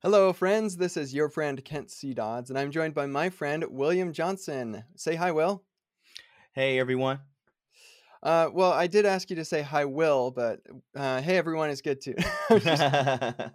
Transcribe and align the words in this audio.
Hello, 0.00 0.32
friends. 0.32 0.76
This 0.76 0.96
is 0.96 1.12
your 1.12 1.28
friend 1.28 1.64
Kent 1.64 1.90
C. 1.90 2.14
Dodds, 2.14 2.50
and 2.50 2.58
I'm 2.58 2.70
joined 2.70 2.94
by 2.94 3.06
my 3.06 3.30
friend 3.30 3.64
William 3.68 4.12
Johnson. 4.12 4.84
Say 4.94 5.16
hi, 5.16 5.32
Will. 5.32 5.64
Hey 6.52 6.78
everyone. 6.78 7.18
Uh, 8.22 8.48
well, 8.52 8.70
I 8.70 8.86
did 8.86 9.06
ask 9.06 9.28
you 9.28 9.34
to 9.34 9.44
say 9.44 9.60
hi, 9.60 9.86
Will, 9.86 10.30
but 10.30 10.60
uh, 10.94 11.20
hey, 11.20 11.36
everyone 11.36 11.70
is 11.70 11.82
good 11.82 12.00
too. 12.00 12.14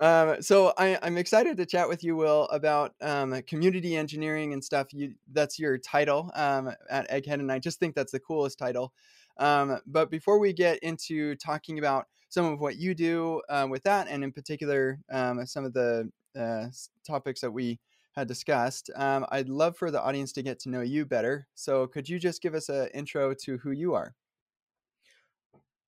Um, 0.00 0.40
so 0.40 0.72
I, 0.78 0.96
I'm 1.02 1.18
excited 1.18 1.56
to 1.56 1.66
chat 1.66 1.88
with 1.88 2.04
you, 2.04 2.14
Will, 2.14 2.44
about 2.52 2.94
um, 3.00 3.42
community 3.48 3.96
engineering 3.96 4.52
and 4.52 4.62
stuff. 4.62 4.94
You, 4.94 5.14
that's 5.32 5.58
your 5.58 5.76
title 5.76 6.30
um, 6.36 6.72
at 6.88 7.10
Egghead, 7.10 7.40
and 7.40 7.50
I 7.50 7.58
just 7.58 7.80
think 7.80 7.96
that's 7.96 8.12
the 8.12 8.20
coolest 8.20 8.60
title. 8.60 8.92
Um, 9.38 9.80
but 9.86 10.08
before 10.08 10.38
we 10.38 10.52
get 10.52 10.78
into 10.84 11.34
talking 11.34 11.80
about 11.80 12.06
some 12.28 12.46
of 12.46 12.60
what 12.60 12.76
you 12.76 12.94
do 12.94 13.42
uh, 13.48 13.66
with 13.68 13.82
that, 13.84 14.08
and 14.08 14.22
in 14.24 14.32
particular 14.32 15.00
um, 15.10 15.44
some 15.46 15.64
of 15.64 15.72
the 15.72 16.10
uh, 16.38 16.66
topics 17.06 17.40
that 17.40 17.50
we 17.50 17.80
had 18.12 18.28
discussed, 18.28 18.90
um, 18.96 19.26
I'd 19.30 19.48
love 19.48 19.76
for 19.76 19.90
the 19.90 20.02
audience 20.02 20.32
to 20.32 20.42
get 20.42 20.58
to 20.60 20.70
know 20.70 20.80
you 20.80 21.06
better. 21.06 21.46
So 21.54 21.86
could 21.86 22.08
you 22.08 22.18
just 22.18 22.42
give 22.42 22.54
us 22.54 22.68
an 22.68 22.88
intro 22.94 23.34
to 23.44 23.58
who 23.58 23.70
you 23.70 23.94
are? 23.94 24.14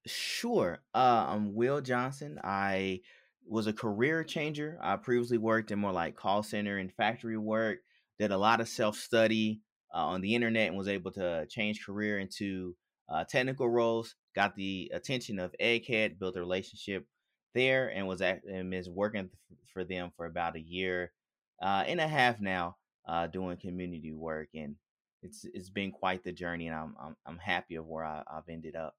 sure. 0.07 0.79
Uh, 0.95 1.27
I'm 1.29 1.55
Will 1.55 1.81
Johnson. 1.81 2.41
I 2.43 3.01
was 3.47 3.67
a 3.67 3.73
career 3.73 4.25
changer. 4.25 4.79
I 4.81 4.97
previously 4.97 5.39
worked 5.39 5.71
in 5.71 5.79
more 5.79 5.93
like 5.93 6.17
call 6.17 6.43
center 6.43 6.79
and 6.79 6.93
factory 6.93 7.37
work. 7.37 7.79
Did 8.19 8.31
a 8.31 8.39
lot 8.39 8.61
of 8.61 8.69
self 8.69 8.97
study 8.97 9.61
uh, 9.95 9.99
on 10.07 10.21
the 10.21 10.35
internet 10.35 10.69
and 10.69 10.77
was 10.77 10.89
able 10.89 11.11
to 11.13 11.47
change 11.49 11.85
career 11.85 12.19
into 12.19 12.77
uh, 13.09 13.25
technical 13.25 13.69
roles. 13.69 14.15
Got 14.35 14.55
the 14.55 14.91
attention 14.95 15.39
of 15.39 15.55
Egghead, 15.61 16.19
built 16.19 16.37
a 16.37 16.41
relationship 16.41 17.07
there, 17.55 17.89
and 17.89 18.07
was 18.07 18.23
at 18.23 18.45
and 18.45 18.73
is 18.75 18.89
working 18.89 19.31
for 19.73 19.85
them 19.85 20.13
for 20.17 20.27
about 20.27 20.57
a 20.57 20.61
year 20.61 21.13
uh, 21.61 21.85
and 21.87 22.01
a 22.01 22.09
half 22.09 22.41
now, 22.41 22.77
uh, 23.09 23.27
doing 23.27 23.57
community 23.57 24.13
work. 24.13 24.49
And 24.55 24.77
it's 25.23 25.45
it's 25.53 25.71
been 25.71 25.91
quite 25.91 26.23
the 26.23 26.33
journey, 26.33 26.69
and 26.69 26.77
I'm 26.77 26.95
I'm, 27.01 27.17
I'm 27.27 27.39
happy 27.39 27.75
of 27.75 27.87
where 27.87 28.05
I, 28.05 28.23
I've 28.31 28.49
ended 28.49 28.77
up. 28.77 28.95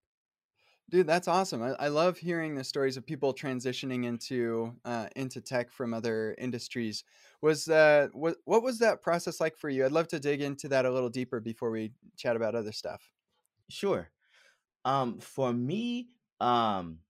Dude, 0.90 1.08
that's 1.08 1.30
awesome. 1.30 1.64
I, 1.64 1.70
I 1.80 1.88
love 1.88 2.18
hearing 2.18 2.56
the 2.56 2.66
stories 2.66 2.98
of 2.98 3.06
people 3.06 3.34
transitioning 3.34 4.04
into 4.06 4.76
uh, 4.84 5.08
into 5.16 5.40
tech 5.40 5.72
from 5.72 5.94
other 5.94 6.36
industries. 6.38 7.06
Was 7.42 7.70
uh, 7.70 8.10
what 8.12 8.36
what 8.44 8.62
was 8.62 8.80
that 8.80 9.02
process 9.02 9.40
like 9.40 9.56
for 9.58 9.70
you? 9.70 9.86
I'd 9.86 9.94
love 9.94 10.10
to 10.10 10.20
dig 10.20 10.42
into 10.42 10.68
that 10.68 10.86
a 10.86 10.92
little 10.92 11.10
deeper 11.10 11.40
before 11.40 11.72
we 11.72 11.94
chat 12.18 12.36
about 12.36 12.56
other 12.56 12.74
stuff. 12.74 13.14
Sure. 13.70 14.10
Um, 14.86 15.20
for 15.20 15.54
me, 15.54 16.10
um, 16.40 17.02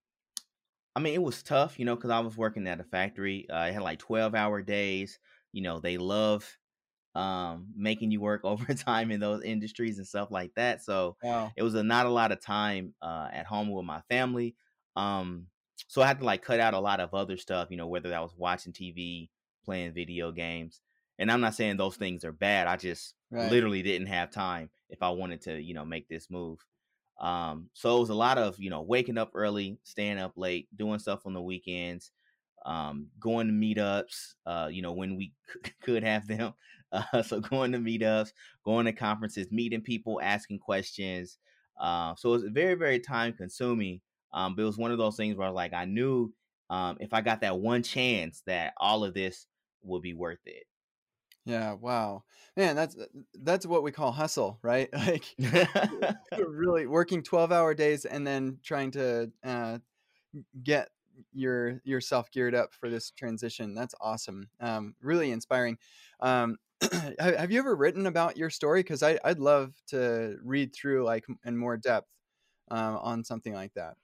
I 0.95 0.99
mean, 0.99 1.13
it 1.13 1.21
was 1.23 1.41
tough, 1.41 1.79
you 1.79 1.85
know, 1.85 1.95
because 1.95 2.09
I 2.09 2.19
was 2.19 2.35
working 2.37 2.67
at 2.67 2.79
a 2.79 2.83
factory. 2.83 3.49
Uh, 3.49 3.55
I 3.57 3.71
had 3.71 3.81
like 3.83 3.99
twelve 3.99 4.35
hour 4.35 4.61
days. 4.61 5.19
You 5.51 5.61
know, 5.61 5.79
they 5.79 5.97
love 5.97 6.57
um 7.15 7.73
making 7.75 8.11
you 8.11 8.21
work 8.21 8.41
overtime 8.45 9.11
in 9.11 9.19
those 9.21 9.43
industries 9.43 9.97
and 9.99 10.07
stuff 10.07 10.31
like 10.31 10.53
that. 10.55 10.83
So 10.83 11.17
Wow. 11.21 11.55
it 11.55 11.63
was 11.63 11.75
a, 11.75 11.83
not 11.83 12.05
a 12.07 12.09
lot 12.11 12.31
of 12.33 12.41
time 12.41 12.95
uh 13.01 13.29
at 13.33 13.45
home 13.47 13.71
with 13.71 13.85
my 13.85 14.01
family. 14.09 14.55
Um, 14.95 15.47
so 15.87 16.01
I 16.01 16.07
had 16.07 16.19
to 16.19 16.25
like 16.25 16.43
cut 16.43 16.59
out 16.59 16.73
a 16.75 16.79
lot 16.79 16.99
of 17.01 17.13
other 17.13 17.37
stuff, 17.37 17.69
you 17.71 17.77
know, 17.77 17.87
whether 17.87 18.09
that 18.09 18.21
was 18.21 18.35
watching 18.35 18.73
TV, 18.73 19.31
playing 19.65 19.93
video 19.93 20.31
games. 20.33 20.81
And 21.19 21.31
I'm 21.31 21.41
not 21.41 21.55
saying 21.55 21.77
those 21.77 21.97
things 21.97 22.25
are 22.25 22.31
bad. 22.33 22.67
I 22.67 22.77
just 22.77 23.15
Right. 23.31 23.61
literally 23.61 23.81
didn't 23.83 24.07
have 24.07 24.31
time 24.31 24.71
if 24.89 25.03
I 25.03 25.09
wanted 25.11 25.41
to, 25.43 25.61
you 25.61 25.73
know, 25.73 25.85
make 25.85 26.09
this 26.09 26.29
move. 26.29 26.65
Um, 27.21 27.69
so 27.73 27.97
it 27.97 28.01
was 28.01 28.09
a 28.09 28.15
lot 28.15 28.39
of, 28.39 28.59
you 28.59 28.69
know, 28.71 28.83
waking 28.83 29.17
up 29.19 29.31
early, 29.35 29.79
staying 29.83 30.19
up 30.19 30.33
late, 30.37 30.67
doing 30.75 30.99
stuff 30.99 31.25
on 31.25 31.33
the 31.33 31.41
weekends, 31.41 32.11
um, 32.65 33.09
going 33.19 33.47
to 33.47 33.53
meetups, 33.53 34.33
uh, 34.45 34.69
you 34.71 34.81
know, 34.81 34.93
when 34.93 35.15
we 35.15 35.33
c- 35.65 35.71
could 35.81 36.03
have 36.03 36.27
them. 36.27 36.53
Uh, 36.91 37.23
so 37.23 37.39
going 37.39 37.71
to 37.71 37.77
meetups, 37.77 38.33
going 38.65 38.85
to 38.85 38.91
conferences, 38.91 39.49
meeting 39.51 39.81
people, 39.81 40.19
asking 40.21 40.59
questions. 40.59 41.37
Uh, 41.79 42.13
so 42.15 42.29
it 42.29 42.33
was 42.33 42.43
very, 42.51 42.73
very 42.73 42.99
time 42.99 43.31
consuming. 43.33 44.01
Um, 44.33 44.55
but 44.55 44.63
it 44.63 44.65
was 44.65 44.77
one 44.77 44.91
of 44.91 44.97
those 44.97 45.15
things 45.15 45.37
where 45.37 45.47
I 45.47 45.49
was 45.49 45.55
like 45.55 45.73
I 45.73 45.85
knew 45.85 46.33
um, 46.69 46.97
if 46.99 47.13
I 47.13 47.21
got 47.21 47.41
that 47.41 47.59
one 47.59 47.83
chance 47.83 48.41
that 48.45 48.73
all 48.77 49.03
of 49.05 49.13
this 49.13 49.47
would 49.83 50.01
be 50.01 50.13
worth 50.13 50.39
Yeah, 51.45 51.73
wow. 51.73 52.23
Man, 52.55 52.75
that's 52.75 52.95
uh, 52.95 53.05
that's 53.41 53.65
what 53.65 53.83
we 53.83 53.91
call 53.91 54.11
hustle, 54.11 54.59
right? 54.61 54.89
Like 54.93 55.25
really 56.47 56.85
working 56.85 57.23
12-hour 57.23 57.73
days 57.73 58.05
and 58.05 58.25
then 58.25 58.59
trying 58.63 58.91
to 58.91 59.31
uh, 59.43 59.79
get 60.63 60.89
your 61.33 61.81
yourself 61.83 62.31
geared 62.31 62.55
up 62.55 62.73
for 62.73 62.89
this 62.89 63.11
transition. 63.11 63.73
That's 63.75 63.95
awesome. 64.01 64.49
Um, 64.59 64.95
really 65.01 65.31
inspiring. 65.31 65.77
Um, 66.19 66.57
have 67.19 67.51
you 67.51 67.59
ever 67.59 67.75
written 67.75 68.07
about 68.07 68.37
your 68.37 68.49
story? 68.49 68.81
Because 68.81 69.03
I 69.03 69.19
I'd 69.23 69.39
love 69.39 69.73
to 69.87 70.37
read 70.43 70.73
through 70.75 71.03
like 71.05 71.25
in 71.45 71.57
more 71.57 71.77
depth 71.77 72.07
um, 72.69 72.97
on 72.97 73.23
something 73.23 73.53
like 73.53 73.73
that. 73.75 73.95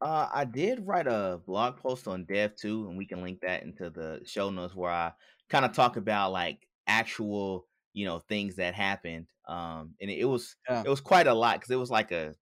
Uh, 0.00 0.28
I 0.32 0.44
did 0.44 0.86
write 0.86 1.06
a 1.06 1.40
blog 1.46 1.78
post 1.78 2.06
on 2.06 2.24
Dev.to, 2.24 2.88
and 2.88 2.98
we 2.98 3.06
can 3.06 3.22
link 3.22 3.40
that 3.40 3.62
into 3.62 3.88
the 3.88 4.20
show 4.26 4.50
notes 4.50 4.74
where 4.74 4.90
I 4.90 5.12
kind 5.48 5.64
of 5.64 5.72
talk 5.72 5.96
about 5.96 6.32
like 6.32 6.68
actual, 6.86 7.68
you 7.92 8.04
know, 8.06 8.20
things 8.20 8.56
that 8.56 8.74
happened. 8.74 9.28
Um, 9.48 9.94
and 10.00 10.10
it 10.10 10.24
was 10.26 10.56
Yeah. 10.68 10.84
it 10.84 10.88
was 10.88 11.00
quite 11.00 11.26
a 11.26 11.34
lot 11.34 11.56
because 11.58 11.70
it 11.70 11.76
was 11.76 11.90
like 11.90 12.12
a 12.12 12.34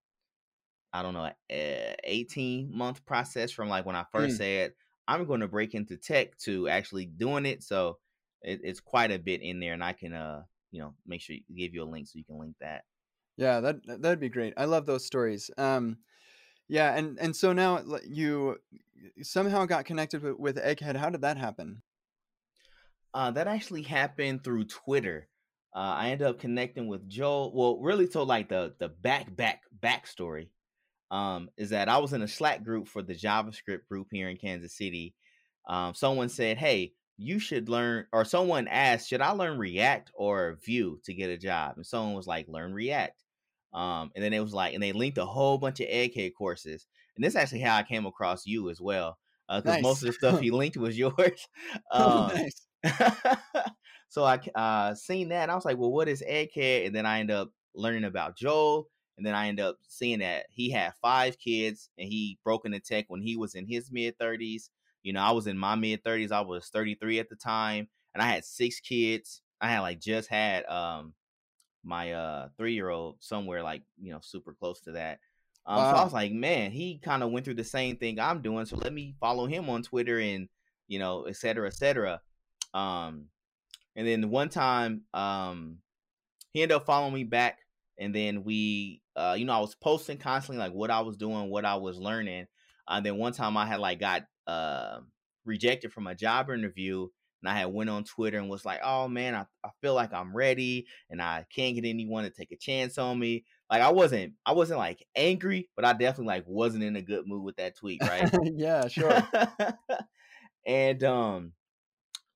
I 0.93 1.01
don't 1.03 1.13
know, 1.13 1.31
a 1.51 1.95
18 2.03 2.75
month 2.75 3.05
process 3.05 3.51
from 3.51 3.69
like 3.69 3.85
when 3.85 3.95
I 3.95 4.05
first 4.11 4.37
Mm. 4.37 4.37
said 4.37 4.73
I'm 5.07 5.25
going 5.25 5.41
to 5.41 5.47
break 5.47 5.75
into 5.75 5.97
tech 5.97 6.37
to 6.39 6.67
actually 6.69 7.05
doing 7.05 7.45
it. 7.45 7.63
So 7.63 7.99
it, 8.41 8.61
it's 8.63 8.79
quite 8.79 9.11
a 9.11 9.19
bit 9.19 9.41
in 9.41 9.59
there, 9.59 9.73
and 9.73 9.83
I 9.83 9.93
can 9.93 10.13
uh 10.13 10.43
you 10.71 10.81
know 10.81 10.95
make 11.05 11.21
sure 11.21 11.35
you 11.35 11.43
give 11.55 11.73
you 11.73 11.83
a 11.83 11.85
link 11.85 12.07
so 12.07 12.17
you 12.17 12.25
can 12.25 12.39
link 12.39 12.55
that. 12.61 12.85
Yeah, 13.37 13.59
that 13.61 13.85
that- 13.85 14.01
that'd 14.01 14.19
be 14.19 14.29
great. 14.29 14.53
I 14.57 14.65
love 14.65 14.85
those 14.85 15.05
stories. 15.05 15.51
Um, 15.57 15.99
yeah, 16.69 16.95
and 16.97 17.19
and 17.19 17.35
so 17.35 17.53
now 17.53 17.83
you 18.05 18.59
somehow 19.23 19.65
got 19.65 19.85
connected 19.85 20.23
with, 20.23 20.37
with 20.39 20.57
Egghead. 20.57 20.97
How 20.97 21.09
did 21.11 21.21
that 21.21 21.37
happen? 21.37 21.83
Uh, 23.15 23.31
that 23.31 23.47
actually 23.47 23.83
happened 23.83 24.43
through 24.45 24.65
Twitter. 24.65 25.29
Uh, 25.75 25.79
I 25.97 26.09
ended 26.11 26.27
up 26.27 26.39
connecting 26.39 26.87
with 26.89 27.09
Joel. 27.09 27.53
Well, 27.55 27.79
really, 27.81 28.07
so 28.11 28.23
like 28.23 28.49
the 28.49 28.75
the 28.79 28.89
back 28.89 29.35
back 29.35 29.63
backstory 29.79 30.51
um, 31.11 31.49
is 31.57 31.71
that 31.71 31.89
I 31.89 31.97
was 31.99 32.13
in 32.13 32.21
a 32.23 32.27
Slack 32.29 32.63
group 32.63 32.87
for 32.87 33.01
the 33.03 33.15
JavaScript 33.15 33.87
group 33.87 34.09
here 34.11 34.29
in 34.29 34.37
Kansas 34.37 34.77
City. 34.77 35.15
Um, 35.67 35.93
someone 35.95 36.29
said, 36.29 36.57
"Hey, 36.57 36.95
you 37.17 37.39
should 37.39 37.69
learn," 37.69 38.07
or 38.13 38.25
someone 38.25 38.67
asked, 38.69 39.09
"Should 39.09 39.21
I 39.21 39.31
learn 39.31 39.59
React 39.59 40.11
or 40.15 40.59
Vue 40.65 41.01
to 41.05 41.13
get 41.15 41.31
a 41.31 41.37
job?" 41.37 41.77
And 41.77 41.87
someone 41.87 42.15
was 42.15 42.27
like, 42.27 42.47
"Learn 42.49 42.73
React." 42.73 43.23
Um, 43.73 44.11
and 44.15 44.23
then 44.23 44.33
it 44.33 44.39
was 44.41 44.53
like, 44.53 44.73
and 44.73 44.83
they 44.83 44.93
linked 44.93 45.17
a 45.19 45.25
whole 45.25 45.57
bunch 45.59 45.81
of 45.81 45.87
Egghead 45.89 46.33
courses. 46.37 46.87
And 47.15 47.23
this 47.25 47.33
is 47.33 47.37
actually 47.37 47.61
how 47.61 47.77
I 47.77 47.83
came 47.83 48.05
across 48.05 48.45
you 48.47 48.69
as 48.69 48.81
well, 48.81 49.19
because 49.49 49.79
most 49.79 50.01
Nice. 50.01 50.03
of 50.03 50.07
the 50.07 50.13
stuff 50.13 50.39
he 50.39 50.51
linked 50.51 50.77
was 50.77 50.97
yours. 50.97 51.47
Oh, 51.97 52.19
Um, 52.19 52.31
nice. 52.33 52.67
so 54.09 54.23
I 54.23 54.39
uh 54.55 54.95
seen 54.95 55.29
that 55.29 55.43
and 55.43 55.51
I 55.51 55.55
was 55.55 55.65
like, 55.65 55.77
well, 55.77 55.91
what 55.91 56.07
is 56.07 56.23
egghead? 56.27 56.87
And 56.87 56.95
then 56.95 57.05
I 57.05 57.19
end 57.19 57.31
up 57.31 57.51
learning 57.73 58.03
about 58.05 58.37
Joel. 58.37 58.87
And 59.17 59.25
then 59.25 59.33
I 59.33 59.47
end 59.47 59.61
up 59.61 59.77
seeing 59.87 60.19
that 60.19 60.45
he 60.49 60.69
had 60.69 60.93
five 61.01 61.37
kids 61.39 61.89
and 61.97 62.07
he 62.07 62.37
broke 62.43 62.65
into 62.65 62.79
tech 62.79 63.05
when 63.07 63.21
he 63.21 63.37
was 63.37 63.55
in 63.55 63.65
his 63.65 63.91
mid 63.91 64.17
30s. 64.19 64.69
You 65.03 65.13
know, 65.13 65.21
I 65.21 65.31
was 65.31 65.47
in 65.47 65.57
my 65.57 65.75
mid 65.75 66.03
30s. 66.03 66.31
I 66.31 66.41
was 66.41 66.67
33 66.67 67.19
at 67.19 67.29
the 67.29 67.35
time. 67.35 67.87
And 68.13 68.21
I 68.21 68.27
had 68.27 68.45
six 68.45 68.79
kids. 68.79 69.41
I 69.61 69.69
had 69.69 69.81
like 69.81 69.99
just 69.99 70.29
had 70.29 70.65
um 70.65 71.13
my 71.83 72.11
uh 72.13 72.49
three 72.57 72.73
year 72.73 72.89
old 72.89 73.17
somewhere 73.19 73.63
like, 73.63 73.83
you 74.01 74.11
know, 74.11 74.19
super 74.21 74.53
close 74.53 74.81
to 74.81 74.93
that. 74.93 75.19
Um, 75.67 75.83
so 75.85 75.95
I 75.95 76.03
was 76.03 76.13
like, 76.13 76.31
man, 76.31 76.71
he 76.71 76.99
kind 76.99 77.23
of 77.23 77.31
went 77.31 77.45
through 77.45 77.55
the 77.55 77.63
same 77.63 77.97
thing 77.97 78.19
I'm 78.19 78.41
doing. 78.41 78.65
So 78.65 78.75
let 78.75 78.93
me 78.93 79.15
follow 79.19 79.47
him 79.47 79.69
on 79.69 79.81
Twitter 79.81 80.19
and, 80.19 80.47
you 80.87 80.99
know, 80.99 81.23
et 81.23 81.37
cetera, 81.37 81.67
et 81.67 81.73
cetera. 81.73 82.21
Um, 82.75 83.29
and 83.95 84.05
then 84.05 84.29
one 84.29 84.49
time, 84.49 85.03
um, 85.13 85.77
he 86.51 86.61
ended 86.61 86.75
up 86.75 86.85
following 86.85 87.13
me 87.13 87.23
back, 87.23 87.59
and 87.97 88.13
then 88.13 88.43
we, 88.43 89.01
uh, 89.15 89.35
you 89.37 89.45
know, 89.45 89.53
I 89.53 89.59
was 89.59 89.75
posting 89.75 90.17
constantly 90.17 90.59
like 90.63 90.73
what 90.73 90.91
I 90.91 90.99
was 91.01 91.17
doing, 91.17 91.49
what 91.49 91.65
I 91.65 91.75
was 91.75 91.97
learning. 91.97 92.47
And 92.87 93.05
then 93.05 93.17
one 93.17 93.33
time 93.33 93.57
I 93.57 93.65
had 93.65 93.79
like 93.79 93.99
got 93.99 94.23
uh, 94.45 94.99
rejected 95.45 95.93
from 95.93 96.07
a 96.07 96.15
job 96.15 96.49
interview, 96.49 97.07
and 97.41 97.49
I 97.49 97.57
had 97.57 97.73
went 97.73 97.89
on 97.89 98.03
Twitter 98.03 98.37
and 98.37 98.49
was 98.49 98.65
like, 98.65 98.81
"Oh 98.83 99.07
man, 99.07 99.35
I, 99.35 99.45
I 99.63 99.69
feel 99.81 99.93
like 99.93 100.13
I'm 100.13 100.35
ready, 100.35 100.87
and 101.09 101.21
I 101.21 101.45
can't 101.53 101.75
get 101.75 101.85
anyone 101.85 102.25
to 102.25 102.29
take 102.29 102.51
a 102.51 102.57
chance 102.57 102.97
on 102.97 103.17
me." 103.17 103.45
Like 103.71 103.81
I 103.81 103.91
wasn't, 103.91 104.33
I 104.45 104.51
wasn't 104.51 104.79
like 104.79 105.05
angry, 105.15 105.69
but 105.75 105.85
I 105.85 105.93
definitely 105.93 106.27
like 106.27 106.43
wasn't 106.45 106.83
in 106.83 106.95
a 106.97 107.01
good 107.01 107.25
mood 107.25 107.43
with 107.43 107.55
that 107.55 107.77
tweet, 107.77 108.01
right? 108.01 108.29
Yeah, 108.43 108.87
sure. 108.87 109.27
and 110.65 111.03
um 111.03 111.53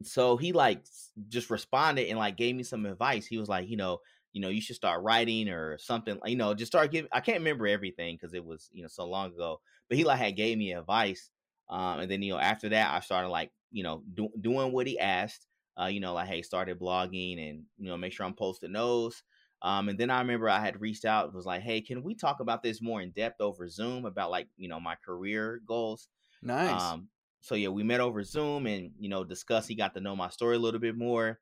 so 0.03 0.37
he 0.37 0.53
like 0.53 0.85
just 1.27 1.49
responded 1.49 2.07
and 2.07 2.17
like 2.17 2.37
gave 2.37 2.55
me 2.55 2.63
some 2.63 2.85
advice. 2.85 3.25
He 3.25 3.37
was 3.37 3.49
like, 3.49 3.67
you 3.69 3.77
know, 3.77 3.99
you 4.31 4.41
know, 4.41 4.49
you 4.49 4.61
should 4.61 4.75
start 4.75 5.03
writing 5.03 5.49
or 5.49 5.77
something. 5.77 6.19
You 6.25 6.35
know, 6.35 6.53
just 6.53 6.71
start 6.71 6.91
giving. 6.91 7.09
I 7.11 7.19
can't 7.19 7.39
remember 7.39 7.67
everything 7.67 8.15
because 8.15 8.33
it 8.33 8.45
was 8.45 8.69
you 8.71 8.81
know 8.81 8.87
so 8.87 9.05
long 9.07 9.33
ago. 9.33 9.61
But 9.87 9.97
he 9.97 10.03
like 10.03 10.19
had 10.19 10.35
gave 10.35 10.57
me 10.57 10.73
advice. 10.73 11.31
Um, 11.67 11.99
and 11.99 12.11
then 12.11 12.21
you 12.21 12.33
know 12.33 12.39
after 12.39 12.69
that 12.69 12.93
I 12.93 12.99
started 13.01 13.29
like 13.29 13.51
you 13.71 13.83
know, 13.83 14.03
do, 14.13 14.29
doing 14.39 14.71
what 14.71 14.87
he 14.87 14.97
asked. 14.99 15.47
Uh, 15.79 15.85
you 15.85 15.99
know, 15.99 16.13
like 16.13 16.27
hey, 16.27 16.41
started 16.41 16.79
blogging 16.79 17.49
and 17.49 17.65
you 17.77 17.87
know, 17.87 17.97
make 17.97 18.11
sure 18.13 18.25
I'm 18.25 18.33
posting 18.35 18.73
those. 18.73 19.23
Um, 19.61 19.89
and 19.89 19.99
then 19.99 20.09
I 20.09 20.19
remember 20.19 20.49
I 20.49 20.59
had 20.59 20.79
reached 20.81 21.05
out, 21.05 21.33
was 21.33 21.45
like, 21.45 21.61
hey, 21.61 21.81
can 21.81 22.01
we 22.03 22.15
talk 22.15 22.39
about 22.39 22.63
this 22.63 22.81
more 22.81 23.01
in 23.01 23.11
depth 23.11 23.41
over 23.41 23.67
Zoom 23.67 24.05
about 24.05 24.31
like 24.31 24.49
you 24.57 24.67
know 24.69 24.79
my 24.79 24.95
career 24.95 25.61
goals? 25.65 26.09
Nice. 26.41 26.93
Um, 26.93 27.09
so 27.41 27.55
yeah, 27.55 27.69
we 27.69 27.83
met 27.83 28.01
over 28.01 28.23
Zoom 28.23 28.67
and 28.67 28.91
you 28.99 29.09
know 29.09 29.23
discussed. 29.23 29.67
He 29.67 29.75
got 29.75 29.93
to 29.93 30.01
know 30.01 30.15
my 30.15 30.29
story 30.29 30.55
a 30.55 30.59
little 30.59 30.79
bit 30.79 30.97
more. 30.97 31.39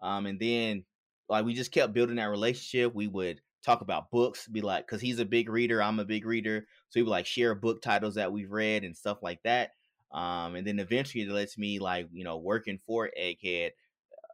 Um, 0.00 0.26
and 0.26 0.40
then 0.40 0.84
like 1.28 1.44
we 1.44 1.54
just 1.54 1.72
kept 1.72 1.92
building 1.92 2.16
that 2.16 2.24
relationship. 2.24 2.94
We 2.94 3.06
would 3.06 3.40
talk 3.64 3.80
about 3.82 4.10
books, 4.10 4.48
be 4.48 4.60
like, 4.60 4.86
because 4.86 5.00
he's 5.00 5.18
a 5.18 5.24
big 5.24 5.48
reader, 5.48 5.82
I'm 5.82 5.98
a 6.00 6.04
big 6.04 6.24
reader, 6.24 6.66
so 6.88 6.98
we 6.98 7.02
would 7.02 7.10
like 7.10 7.26
share 7.26 7.54
book 7.54 7.82
titles 7.82 8.14
that 8.14 8.32
we've 8.32 8.50
read 8.50 8.84
and 8.84 8.96
stuff 8.96 9.22
like 9.22 9.42
that. 9.44 9.72
Um, 10.12 10.56
and 10.56 10.66
then 10.66 10.78
eventually 10.78 11.24
it 11.24 11.30
lets 11.30 11.56
me 11.56 11.78
like 11.78 12.08
you 12.12 12.24
know 12.24 12.38
working 12.38 12.80
for 12.86 13.10
Egghead, 13.18 13.70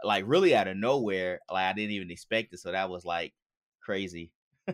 like 0.03 0.25
really 0.27 0.55
out 0.55 0.69
of 0.69 0.77
nowhere. 0.77 1.41
Like 1.51 1.65
I 1.65 1.73
didn't 1.73 1.93
even 1.93 2.11
expect 2.11 2.55
it, 2.55 2.61
so 2.61 2.73
that 2.73 2.89
was 2.89 3.05
like 3.05 3.35
crazy. 3.81 4.33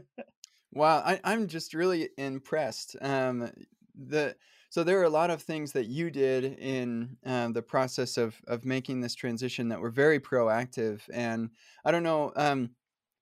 wow, 0.73 0.99
I, 0.99 1.21
I'm 1.25 1.49
just 1.49 1.75
really 1.75 2.11
impressed. 2.17 2.97
Um, 3.01 3.51
the 3.95 4.37
so 4.73 4.83
there 4.83 4.99
are 5.01 5.05
a 5.05 5.11
lot 5.11 5.29
of 5.29 5.43
things 5.43 5.73
that 5.73 5.85
you 5.85 6.11
did 6.11 6.45
in 6.59 7.19
um, 7.27 7.53
the 7.53 7.61
process 7.61 8.17
of 8.17 8.41
of 8.47 8.65
making 8.65 9.03
this 9.03 9.15
transition 9.15 9.69
that 9.69 9.83
were 9.83 9.91
very 9.91 10.19
proactive. 10.19 11.03
And 11.13 11.51
I 11.85 11.91
don't 11.91 12.03
know, 12.03 12.33
um, 12.37 12.71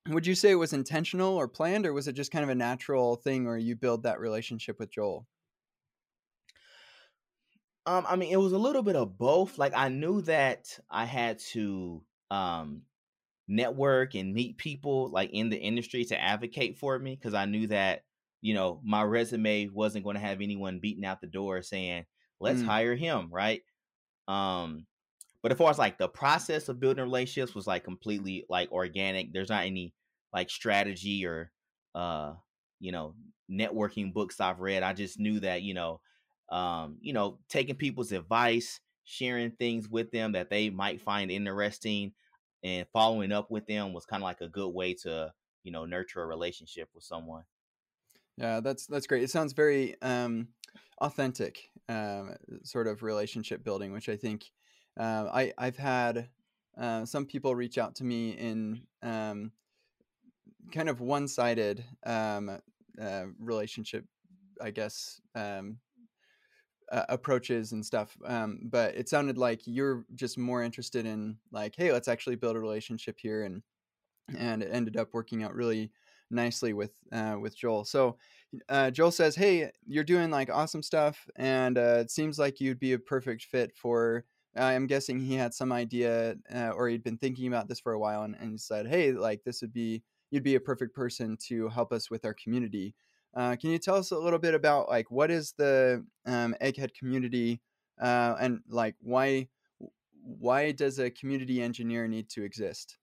would 0.09 0.29
you 0.29 0.37
say 0.37 0.53
it 0.53 0.55
was 0.55 0.73
intentional 0.73 1.35
or 1.35 1.49
planned, 1.49 1.87
or 1.87 1.93
was 1.93 2.07
it 2.07 2.13
just 2.13 2.31
kind 2.31 2.45
of 2.45 2.51
a 2.51 2.55
natural 2.55 3.17
thing, 3.17 3.47
where 3.47 3.59
you 3.59 3.75
build 3.75 4.05
that 4.05 4.21
relationship 4.21 4.79
with 4.79 4.93
Joel? 4.93 5.27
Um, 7.85 8.07
I 8.09 8.15
mean, 8.15 8.31
it 8.31 8.37
was 8.37 8.53
a 8.53 8.59
little 8.59 8.85
bit 8.85 8.95
of 8.95 9.19
both. 9.19 9.59
Like 9.59 9.73
I 9.75 9.89
knew 9.89 10.21
that 10.23 10.79
I 10.89 11.05
had 11.05 11.41
to 11.51 12.05
um 12.31 12.83
network 13.49 14.15
and 14.15 14.33
meet 14.33 14.57
people 14.57 15.11
like 15.11 15.31
in 15.33 15.51
the 15.51 15.59
industry 15.59 16.05
to 16.05 16.23
advocate 16.23 16.79
for 16.79 16.97
me 16.97 17.17
because 17.17 17.35
I 17.35 17.47
knew 17.47 17.67
that 17.67 18.05
you 18.41 18.55
know, 18.55 18.81
my 18.85 19.03
resume 19.03 19.69
wasn't 19.69 20.05
going 20.05 20.17
to 20.17 20.23
have 20.23 20.41
anyone 20.41 20.81
beating 20.81 21.05
out 21.05 21.21
the 21.21 21.27
door 21.27 21.63
saying, 21.63 22.05
let's 22.41 22.61
mm. 22.61 22.67
hire 22.67 22.95
him, 22.95 23.29
right? 23.31 23.63
Um, 24.29 24.87
but 25.43 25.53
as 25.53 25.59
far 25.59 25.71
as 25.71 25.79
like 25.79 25.99
the 25.99 26.09
process 26.09 26.69
of 26.69 26.81
building 26.81 27.05
relationships 27.05 27.55
was 27.55 27.67
like 27.67 27.85
completely 27.85 28.45
like 28.49 28.71
organic. 28.73 29.33
There's 29.33 29.49
not 29.49 29.65
any 29.65 29.95
like 30.33 30.51
strategy 30.51 31.27
or 31.27 31.51
uh, 31.95 32.35
you 32.79 32.93
know, 32.93 33.15
networking 33.51 34.13
books 34.13 34.41
I've 34.41 34.61
read. 34.61 34.83
I 34.83 34.93
just 34.93 35.19
knew 35.19 35.41
that, 35.41 35.63
you 35.63 35.75
know, 35.75 36.01
um, 36.51 36.97
you 37.01 37.13
know, 37.13 37.39
taking 37.49 37.77
people's 37.77 38.13
advice, 38.13 38.81
sharing 39.05 39.51
things 39.53 39.89
with 39.89 40.11
them 40.11 40.33
that 40.33 40.51
they 40.51 40.71
might 40.71 41.01
find 41.01 41.31
interesting 41.31 42.13
and 42.63 42.87
following 42.93 43.33
up 43.33 43.51
with 43.51 43.67
them 43.67 43.93
was 43.93 44.07
kind 44.07 44.23
of 44.23 44.25
like 44.25 44.41
a 44.41 44.49
good 44.49 44.69
way 44.69 44.95
to, 44.95 45.33
you 45.63 45.73
know, 45.73 45.85
nurture 45.85 46.23
a 46.23 46.27
relationship 46.27 46.89
with 46.95 47.05
someone. 47.05 47.45
Yeah, 48.41 48.61
that's 48.61 48.87
that's 48.87 49.07
great. 49.07 49.23
It 49.23 49.31
sounds 49.31 49.53
very 49.53 50.01
um, 50.03 50.49
authentic, 51.01 51.71
um, 51.89 52.35
sort 52.63 52.87
of 52.87 53.03
relationship 53.03 53.63
building, 53.63 53.93
which 53.93 54.09
I 54.09 54.17
think 54.17 54.47
uh, 54.99 55.29
I 55.33 55.53
I've 55.59 55.77
had 55.77 56.31
uh, 56.79 57.05
some 57.05 57.27
people 57.27 57.55
reach 57.55 57.77
out 57.77 57.97
to 57.97 58.05
me 58.05 58.31
in 58.31 58.87
um, 59.03 59.53
kind 60.73 60.89
of 60.89 61.01
one 61.01 61.29
sided 61.29 61.85
um, 62.07 62.59
uh, 63.01 63.25
relationship, 63.39 64.07
I 64.61 64.71
guess. 64.71 65.21
Um, 65.35 65.79
uh, 66.93 67.05
approaches 67.09 67.73
and 67.73 67.87
stuff 67.87 68.17
um, 68.27 68.59
but 68.65 68.95
it 68.97 69.09
sounded 69.09 69.39
like 69.39 69.61
you're 69.65 70.05
just 70.15 70.37
more 70.37 70.63
interested 70.63 71.07
in 71.07 71.37
like 71.53 71.75
hey 71.77 71.93
let's 71.93 72.09
actually 72.09 72.35
build 72.35 72.57
a 72.57 72.61
relationship 72.61 73.17
here 73.21 73.45
and 73.45 73.63
and 74.39 74.63
it 74.63 74.71
ended 74.73 74.97
up 74.97 75.15
working 75.15 75.43
out 75.43 75.55
really 75.55 75.93
nicely 76.31 76.73
with 76.73 76.93
uh, 77.13 77.37
with 77.41 77.57
Joel. 77.57 77.85
So 77.85 78.17
uh, 78.69 78.91
Joel 78.91 79.11
says, 79.11 79.37
"Hey, 79.37 79.71
you're 79.87 80.05
doing 80.05 80.31
like 80.31 80.51
awesome 80.51 80.83
stuff, 80.83 81.27
and 81.37 81.79
uh, 81.79 81.99
it 82.01 82.11
seems 82.11 82.39
like 82.39 82.61
you'd 82.61 82.81
be 82.81 82.93
a 82.93 82.99
perfect 82.99 83.45
fit 83.45 83.73
for." 83.77 84.25
I'm 84.57 84.89
guessing 84.89 85.21
he 85.21 85.35
had 85.37 85.55
some 85.55 85.71
idea, 85.71 86.35
uh, 86.53 86.71
or 86.71 86.89
he'd 86.89 87.05
been 87.05 87.19
thinking 87.19 87.47
about 87.47 87.69
this 87.69 87.79
for 87.79 87.93
a 87.93 87.99
while, 88.01 88.23
and, 88.25 88.35
and 88.41 88.61
said, 88.61 88.87
"Hey, 88.89 89.13
like 89.13 89.43
this 89.45 89.61
would 89.63 89.73
be 89.73 90.03
you'd 90.31 90.43
be 90.43 90.57
a 90.57 90.61
perfect 90.61 90.95
person 90.95 91.37
to 91.49 91.69
help 91.69 91.93
us 91.93 92.11
with 92.11 92.25
our 92.25 92.35
community." 92.35 92.95
Uh, 93.35 93.55
can 93.57 93.71
you 93.71 93.79
tell 93.79 93.95
us 93.97 94.11
a 94.11 94.19
little 94.19 94.41
bit 94.41 94.55
about 94.55 94.89
like 94.89 95.11
what 95.11 95.31
is 95.31 95.53
the 95.57 96.05
um, 96.27 96.55
egghead 96.61 96.95
community, 96.95 97.61
uh, 98.01 98.37
and 98.41 98.61
like 98.69 98.97
why 99.01 99.49
why 100.23 100.73
does 100.73 100.99
a 100.99 101.11
community 101.11 101.63
engineer 101.63 102.07
need 102.09 102.29
to 102.31 102.43
exist? 102.45 102.99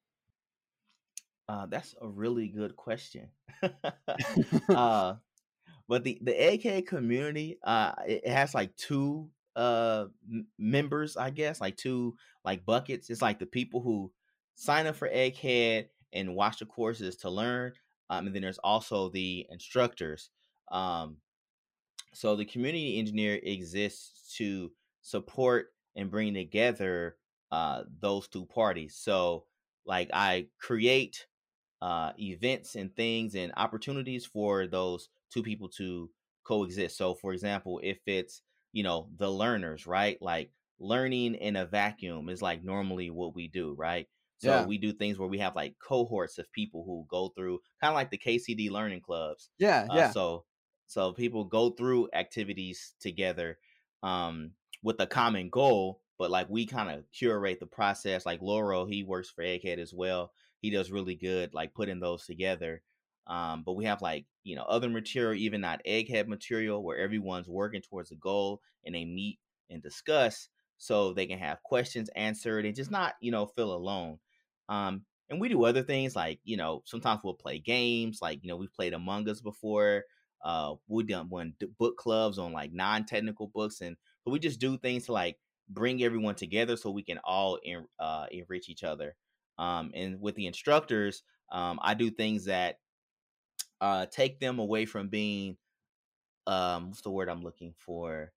Uh, 1.49 1.65
that's 1.65 1.95
a 2.01 2.07
really 2.07 2.47
good 2.47 2.75
question. 2.75 3.29
uh, 4.69 5.15
but 5.87 6.03
the 6.03 6.19
the 6.21 6.33
Egghead 6.33 6.87
community, 6.87 7.59
uh, 7.63 7.93
it 8.07 8.27
has 8.27 8.53
like 8.53 8.75
two 8.75 9.29
uh 9.55 10.05
m- 10.31 10.47
members, 10.59 11.17
I 11.17 11.29
guess, 11.31 11.61
like 11.61 11.77
two 11.77 12.15
like 12.45 12.65
buckets. 12.65 13.09
It's 13.09 13.21
like 13.21 13.39
the 13.39 13.45
people 13.45 13.81
who 13.81 14.11
sign 14.55 14.87
up 14.87 14.95
for 14.95 15.09
Egghead 15.09 15.87
and 16.13 16.35
watch 16.35 16.59
the 16.59 16.65
courses 16.65 17.17
to 17.17 17.29
learn, 17.29 17.73
um, 18.09 18.27
and 18.27 18.35
then 18.35 18.41
there's 18.41 18.59
also 18.59 19.09
the 19.09 19.47
instructors. 19.49 20.29
Um, 20.71 21.17
so 22.13 22.35
the 22.35 22.45
community 22.45 22.99
engineer 22.99 23.39
exists 23.43 24.35
to 24.37 24.71
support 25.01 25.73
and 25.95 26.11
bring 26.11 26.33
together 26.33 27.17
uh, 27.51 27.83
those 27.99 28.27
two 28.27 28.45
parties. 28.45 28.95
So 28.95 29.45
like 29.85 30.09
I 30.13 30.47
create 30.59 31.25
uh, 31.81 32.11
events 32.19 32.75
and 32.75 32.95
things 32.95 33.35
and 33.35 33.51
opportunities 33.57 34.25
for 34.25 34.67
those 34.67 35.09
two 35.31 35.43
people 35.43 35.69
to 35.69 36.09
coexist. 36.43 36.97
So, 36.97 37.13
for 37.13 37.33
example, 37.33 37.79
if 37.83 37.99
it's 38.05 38.41
you 38.73 38.83
know 38.83 39.09
the 39.17 39.29
learners, 39.29 39.87
right? 39.87 40.17
Like 40.21 40.51
learning 40.79 41.35
in 41.35 41.55
a 41.55 41.65
vacuum 41.65 42.29
is 42.29 42.41
like 42.41 42.63
normally 42.63 43.09
what 43.09 43.35
we 43.35 43.47
do, 43.47 43.73
right? 43.77 44.07
So 44.39 44.49
yeah. 44.49 44.65
we 44.65 44.77
do 44.77 44.93
things 44.93 45.17
where 45.17 45.27
we 45.27 45.39
have 45.39 45.55
like 45.55 45.75
cohorts 45.79 46.37
of 46.37 46.51
people 46.51 46.83
who 46.85 47.07
go 47.09 47.29
through 47.29 47.59
kind 47.81 47.89
of 47.89 47.95
like 47.95 48.11
the 48.11 48.19
KCD 48.19 48.69
learning 48.69 49.01
clubs. 49.01 49.49
Yeah, 49.57 49.87
uh, 49.89 49.95
yeah. 49.95 50.11
So 50.11 50.45
so 50.85 51.11
people 51.11 51.43
go 51.43 51.71
through 51.71 52.09
activities 52.13 52.93
together 52.99 53.57
um 54.03 54.51
with 54.83 54.99
a 54.99 55.07
common 55.07 55.49
goal, 55.49 56.01
but 56.19 56.29
like 56.29 56.49
we 56.49 56.67
kind 56.67 56.89
of 56.89 57.03
curate 57.11 57.59
the 57.59 57.65
process. 57.65 58.25
Like 58.25 58.41
Lauro, 58.41 58.85
he 58.85 59.03
works 59.03 59.29
for 59.29 59.43
Egghead 59.43 59.79
as 59.79 59.93
well 59.93 60.31
he 60.67 60.71
does 60.75 60.91
really 60.91 61.15
good 61.15 61.53
like 61.53 61.73
putting 61.73 61.99
those 61.99 62.25
together. 62.25 62.81
Um, 63.25 63.63
but 63.63 63.73
we 63.73 63.85
have 63.85 64.01
like 64.01 64.25
you 64.43 64.55
know 64.55 64.63
other 64.63 64.89
material, 64.89 65.33
even 65.41 65.61
not 65.61 65.81
egghead 65.85 66.27
material, 66.27 66.83
where 66.83 66.97
everyone's 66.97 67.47
working 67.47 67.81
towards 67.81 68.11
a 68.11 68.15
goal 68.15 68.61
and 68.85 68.93
they 68.95 69.05
meet 69.05 69.39
and 69.69 69.81
discuss 69.81 70.49
so 70.77 71.13
they 71.13 71.25
can 71.25 71.39
have 71.39 71.63
questions 71.63 72.09
answered 72.15 72.65
and 72.65 72.75
just 72.75 72.91
not 72.91 73.15
you 73.21 73.31
know 73.31 73.45
feel 73.45 73.73
alone. 73.73 74.19
Um, 74.69 75.05
and 75.29 75.39
we 75.41 75.49
do 75.49 75.63
other 75.65 75.83
things 75.83 76.15
like 76.15 76.39
you 76.43 76.57
know 76.57 76.83
sometimes 76.85 77.21
we'll 77.23 77.33
play 77.33 77.59
games 77.59 78.19
like 78.21 78.39
you 78.43 78.49
know 78.49 78.57
we've 78.57 78.73
played 78.73 78.93
Among 78.93 79.27
Us 79.29 79.41
before. 79.41 80.03
Uh, 80.43 80.75
we 80.87 81.03
done 81.03 81.29
one 81.29 81.53
book 81.79 81.97
clubs 81.97 82.37
on 82.37 82.53
like 82.53 82.71
non-technical 82.71 83.47
books 83.47 83.81
and 83.81 83.97
but 84.23 84.31
we 84.31 84.39
just 84.39 84.59
do 84.59 84.77
things 84.77 85.05
to 85.05 85.11
like 85.11 85.37
bring 85.69 86.03
everyone 86.03 86.35
together 86.35 86.77
so 86.77 86.91
we 86.91 87.03
can 87.03 87.17
all 87.23 87.59
en- 87.65 87.87
uh, 87.99 88.27
enrich 88.31 88.69
each 88.69 88.83
other. 88.83 89.15
Um, 89.57 89.91
and 89.93 90.21
with 90.21 90.35
the 90.35 90.47
instructors, 90.47 91.23
um, 91.51 91.79
I 91.81 91.93
do 91.93 92.09
things 92.09 92.45
that 92.45 92.79
uh, 93.81 94.05
take 94.07 94.39
them 94.39 94.59
away 94.59 94.85
from 94.85 95.07
being 95.07 95.57
um, 96.47 96.87
what's 96.87 97.01
the 97.01 97.11
word 97.11 97.29
I'm 97.29 97.43
looking 97.43 97.73
for? 97.77 98.31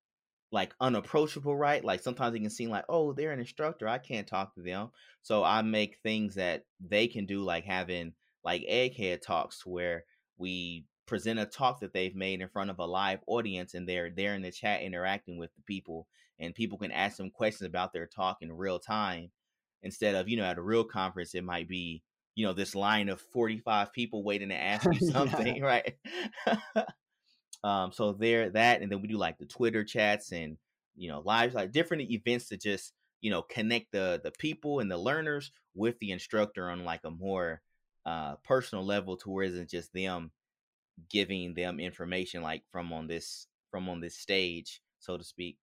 Like 0.53 0.75
unapproachable, 0.81 1.57
right? 1.57 1.85
Like 1.85 2.01
sometimes 2.01 2.35
it 2.35 2.41
can 2.41 2.51
seem 2.51 2.71
like, 2.71 2.85
oh, 2.89 3.13
they're 3.13 3.31
an 3.31 3.39
instructor, 3.39 3.89
I 3.89 3.99
can't 3.99 4.27
talk 4.27 4.55
to 4.55 4.63
them. 4.63 4.91
So 5.23 5.45
I 5.45 5.63
make 5.63 5.99
things 6.03 6.35
that 6.35 6.65
they 6.81 7.07
can 7.07 7.25
do, 7.25 7.43
like 7.43 7.65
having 7.65 8.15
like 8.45 8.63
egghead 8.63 9.23
talks, 9.23 9.65
where 9.65 10.05
we 10.39 10.85
present 11.07 11.39
a 11.39 11.47
talk 11.47 11.81
that 11.81 11.93
they've 11.93 12.17
made 12.17 12.41
in 12.41 12.49
front 12.49 12.71
of 12.71 12.81
a 12.81 12.85
live 12.85 13.21
audience, 13.29 13.75
and 13.75 13.89
they're 13.89 14.11
there 14.11 14.35
in 14.35 14.43
the 14.43 14.51
chat 14.51 14.83
interacting 14.83 15.39
with 15.39 15.55
the 15.55 15.63
people, 15.63 16.09
and 16.41 16.55
people 16.55 16.79
can 16.79 16.91
ask 16.91 17.17
them 17.17 17.31
questions 17.31 17.69
about 17.69 17.93
their 17.93 18.07
talk 18.07 18.39
in 18.41 18.53
real 18.53 18.81
time 18.81 19.31
instead 19.83 20.15
of 20.15 20.29
you 20.29 20.37
know 20.37 20.45
at 20.45 20.59
a 20.59 20.63
real 20.63 20.85
conference 20.85 21.35
it 21.35 21.45
might 21.45 21.69
be 21.69 22.03
you 22.35 22.47
know 22.47 22.53
this 22.53 22.75
line 22.75 23.09
of 23.09 23.21
45 23.21 23.93
people 23.93 24.23
waiting 24.23 24.51
to 24.51 24.55
ask 24.55 24.87
you 24.93 25.11
something 25.11 25.63
right? 25.63 25.95
Um 27.63 27.93
so 27.93 28.13
there 28.13 28.51
that 28.51 28.83
and 28.83 28.91
then 28.91 29.03
we 29.03 29.09
do 29.09 29.19
like 29.19 29.39
the 29.39 29.47
twitter 29.47 29.85
chats 29.85 30.33
and 30.33 30.57
you 30.97 31.09
know 31.09 31.23
lives 31.25 31.55
like 31.55 31.73
different 31.73 32.11
events 32.11 32.49
to 32.49 32.57
just 32.57 32.93
you 33.21 33.31
know 33.31 33.43
connect 33.43 33.93
the 33.93 34.21
the 34.25 34.33
people 34.33 34.81
and 34.81 34.91
the 34.91 34.97
learners 34.97 35.51
with 35.75 35.99
the 35.99 36.11
instructor 36.11 36.71
on 36.71 36.85
like 36.85 37.01
a 37.05 37.11
more 37.11 37.61
uh 38.07 38.37
personal 38.45 38.85
level 38.85 39.17
to 39.17 39.31
where 39.31 39.45
it 39.45 39.53
isn't 39.53 39.71
just 39.71 39.93
them 39.93 40.31
giving 41.11 41.55
them 41.55 41.81
information 41.81 42.43
like 42.43 42.63
from 42.71 42.93
on 42.93 43.07
this 43.07 43.47
from 43.71 43.89
on 43.89 44.01
this 44.01 44.17
stage 44.17 44.81
so 45.01 45.17
to 45.17 45.25
speak. 45.25 45.57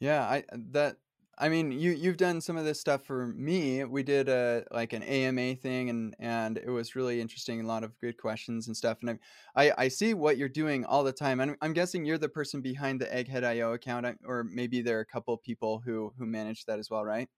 Yeah, 0.00 0.22
I 0.22 0.44
that 0.72 0.96
I 1.40 1.48
mean, 1.48 1.70
you 1.72 1.92
you've 1.92 2.16
done 2.16 2.40
some 2.40 2.56
of 2.56 2.64
this 2.64 2.80
stuff 2.80 3.04
for 3.04 3.28
me. 3.28 3.84
We 3.84 4.02
did 4.02 4.28
a 4.28 4.64
like 4.70 4.92
an 4.92 5.02
AMA 5.02 5.56
thing 5.56 5.88
and 5.90 6.14
and 6.18 6.58
it 6.58 6.68
was 6.70 6.96
really 6.96 7.20
interesting, 7.20 7.60
a 7.60 7.66
lot 7.66 7.84
of 7.84 7.98
good 8.00 8.16
questions 8.18 8.66
and 8.66 8.76
stuff. 8.76 8.98
And 9.02 9.10
I 9.54 9.68
I, 9.70 9.84
I 9.84 9.88
see 9.88 10.14
what 10.14 10.36
you're 10.36 10.48
doing 10.48 10.84
all 10.84 11.04
the 11.04 11.12
time. 11.12 11.40
And 11.40 11.52
I'm, 11.52 11.56
I'm 11.62 11.72
guessing 11.72 12.04
you're 12.04 12.18
the 12.18 12.28
person 12.28 12.60
behind 12.60 13.00
the 13.00 13.06
Egghead 13.06 13.44
IO 13.44 13.72
account, 13.72 14.06
or 14.24 14.44
maybe 14.44 14.82
there 14.82 14.98
are 14.98 15.02
a 15.02 15.06
couple 15.06 15.36
people 15.38 15.80
who 15.84 16.12
who 16.18 16.26
manage 16.26 16.64
that 16.66 16.78
as 16.78 16.90
well, 16.90 17.04
right? 17.04 17.28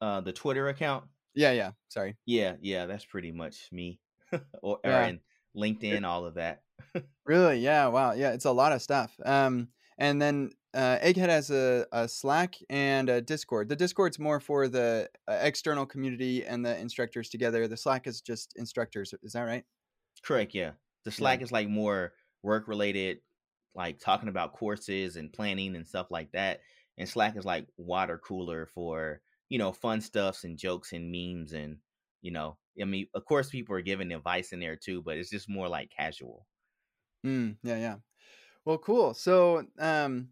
Uh, 0.00 0.20
the 0.20 0.32
Twitter 0.32 0.68
account. 0.68 1.04
Yeah, 1.34 1.52
yeah. 1.52 1.72
Sorry. 1.88 2.16
Yeah, 2.26 2.56
yeah, 2.60 2.86
that's 2.86 3.04
pretty 3.04 3.32
much 3.32 3.70
me. 3.72 4.00
or, 4.62 4.80
or 4.84 4.90
Yeah. 4.90 5.12
LinkedIn, 5.56 6.04
all 6.04 6.24
of 6.26 6.34
that. 6.34 6.62
Really? 7.24 7.58
Yeah. 7.60 7.86
Wow. 7.88 8.12
Yeah. 8.12 8.32
It's 8.32 8.44
a 8.44 8.52
lot 8.52 8.72
of 8.72 8.82
stuff. 8.82 9.14
Um, 9.24 9.68
and 9.98 10.20
then 10.20 10.50
uh, 10.74 10.98
Egghead 11.00 11.28
has 11.28 11.50
a, 11.50 11.86
a 11.92 12.08
Slack 12.08 12.56
and 12.70 13.08
a 13.08 13.20
Discord. 13.20 13.68
The 13.68 13.76
Discord's 13.76 14.18
more 14.18 14.40
for 14.40 14.68
the 14.68 15.10
uh, 15.28 15.38
external 15.42 15.86
community 15.86 16.44
and 16.44 16.64
the 16.64 16.76
instructors 16.78 17.28
together. 17.28 17.68
The 17.68 17.76
Slack 17.76 18.06
is 18.06 18.20
just 18.20 18.54
instructors. 18.56 19.14
Is 19.22 19.32
that 19.32 19.42
right? 19.42 19.64
Correct, 20.22 20.54
yeah. 20.54 20.72
The 21.04 21.10
Yeah. 21.16 21.32
Slack 21.32 21.42
is 21.42 21.52
like 21.52 21.68
more 21.68 22.14
work 22.42 22.68
related, 22.68 23.22
like 23.74 23.98
talking 23.98 24.28
about 24.28 24.52
courses 24.52 25.16
and 25.16 25.32
planning 25.32 25.74
and 25.76 25.86
stuff 25.86 26.10
like 26.10 26.32
that. 26.32 26.60
And 26.98 27.08
Slack 27.08 27.36
is 27.36 27.44
like 27.44 27.68
water 27.76 28.18
cooler 28.18 28.66
for, 28.66 29.22
you 29.48 29.58
know, 29.58 29.72
fun 29.72 30.00
stuffs 30.00 30.44
and 30.44 30.58
jokes 30.58 30.92
and 30.92 31.10
memes 31.10 31.52
and, 31.52 31.78
you 32.20 32.30
know, 32.30 32.58
I 32.80 32.84
mean, 32.84 33.08
of 33.14 33.24
course 33.24 33.50
people 33.50 33.74
are 33.74 33.82
giving 33.82 34.12
advice 34.12 34.52
in 34.52 34.60
there 34.60 34.76
too, 34.76 35.02
but 35.02 35.18
it's 35.18 35.30
just 35.30 35.48
more 35.48 35.68
like 35.68 35.90
casual. 35.90 36.46
Mm, 37.24 37.58
yeah. 37.62 37.76
Yeah. 37.76 37.96
Well, 38.64 38.78
cool. 38.78 39.14
So, 39.14 39.68
um, 39.78 40.30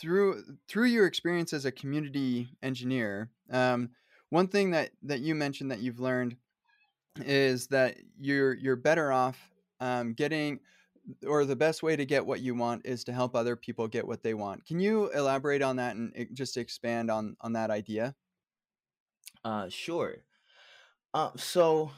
through 0.00 0.44
through 0.68 0.86
your 0.86 1.06
experience 1.06 1.52
as 1.52 1.64
a 1.64 1.72
community 1.72 2.48
engineer, 2.62 3.30
um, 3.50 3.90
one 4.30 4.48
thing 4.48 4.70
that 4.72 4.90
that 5.02 5.20
you 5.20 5.34
mentioned 5.34 5.70
that 5.70 5.80
you've 5.80 6.00
learned 6.00 6.36
is 7.16 7.68
that 7.68 7.96
you're 8.18 8.54
you're 8.54 8.76
better 8.76 9.12
off 9.12 9.50
um, 9.80 10.14
getting 10.14 10.60
or 11.26 11.44
the 11.44 11.56
best 11.56 11.82
way 11.82 11.96
to 11.96 12.04
get 12.04 12.26
what 12.26 12.40
you 12.40 12.54
want 12.54 12.84
is 12.84 13.04
to 13.04 13.12
help 13.12 13.34
other 13.34 13.56
people 13.56 13.88
get 13.88 14.06
what 14.06 14.22
they 14.22 14.34
want. 14.34 14.64
Can 14.66 14.78
you 14.78 15.10
elaborate 15.12 15.62
on 15.62 15.76
that 15.76 15.96
and 15.96 16.28
just 16.32 16.56
expand 16.56 17.10
on 17.10 17.36
on 17.40 17.54
that 17.54 17.70
idea? 17.70 18.14
Uh 19.44 19.68
sure. 19.68 20.24
Uh 21.14 21.30
so, 21.36 21.90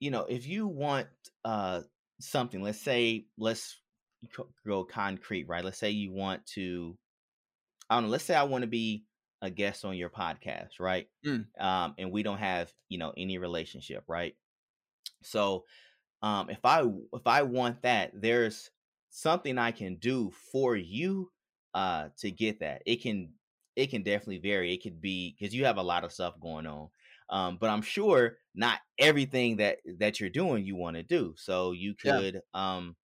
you 0.00 0.10
know, 0.10 0.24
if 0.24 0.46
you 0.46 0.66
want 0.66 1.08
uh 1.44 1.82
something, 2.20 2.62
let's 2.62 2.80
say 2.80 3.26
let's 3.38 3.81
go 4.66 4.84
concrete, 4.84 5.48
right? 5.48 5.64
Let's 5.64 5.78
say 5.78 5.90
you 5.90 6.12
want 6.12 6.46
to 6.54 6.96
I 7.90 7.96
don't 7.96 8.04
know, 8.04 8.10
let's 8.10 8.24
say 8.24 8.34
I 8.34 8.44
want 8.44 8.62
to 8.62 8.68
be 8.68 9.04
a 9.42 9.50
guest 9.50 9.84
on 9.84 9.96
your 9.96 10.10
podcast, 10.10 10.80
right? 10.80 11.08
Mm, 11.26 11.46
Um, 11.58 11.94
and 11.98 12.12
we 12.12 12.22
don't 12.22 12.38
have, 12.38 12.72
you 12.88 12.98
know, 12.98 13.12
any 13.16 13.38
relationship, 13.38 14.04
right? 14.08 14.34
So, 15.22 15.64
um, 16.22 16.50
if 16.50 16.64
I 16.64 16.82
if 17.12 17.26
I 17.26 17.42
want 17.42 17.82
that, 17.82 18.12
there's 18.14 18.70
something 19.10 19.58
I 19.58 19.72
can 19.72 19.96
do 19.96 20.30
for 20.52 20.76
you, 20.76 21.30
uh, 21.74 22.08
to 22.18 22.30
get 22.30 22.60
that. 22.60 22.82
It 22.86 23.02
can 23.02 23.34
it 23.76 23.88
can 23.90 24.02
definitely 24.02 24.38
vary. 24.38 24.72
It 24.74 24.82
could 24.82 25.00
be 25.00 25.34
because 25.38 25.54
you 25.54 25.64
have 25.66 25.78
a 25.78 25.82
lot 25.82 26.04
of 26.04 26.12
stuff 26.12 26.40
going 26.40 26.66
on. 26.66 26.88
Um, 27.30 27.58
but 27.60 27.70
I'm 27.70 27.82
sure 27.82 28.38
not 28.54 28.80
everything 28.98 29.56
that 29.58 29.78
that 29.98 30.20
you're 30.20 30.30
doing 30.30 30.64
you 30.64 30.76
want 30.76 30.96
to 30.96 31.02
do. 31.02 31.34
So 31.38 31.72
you 31.72 31.94
yeah. 32.04 32.18
could, 32.20 32.42
um, 32.54 32.96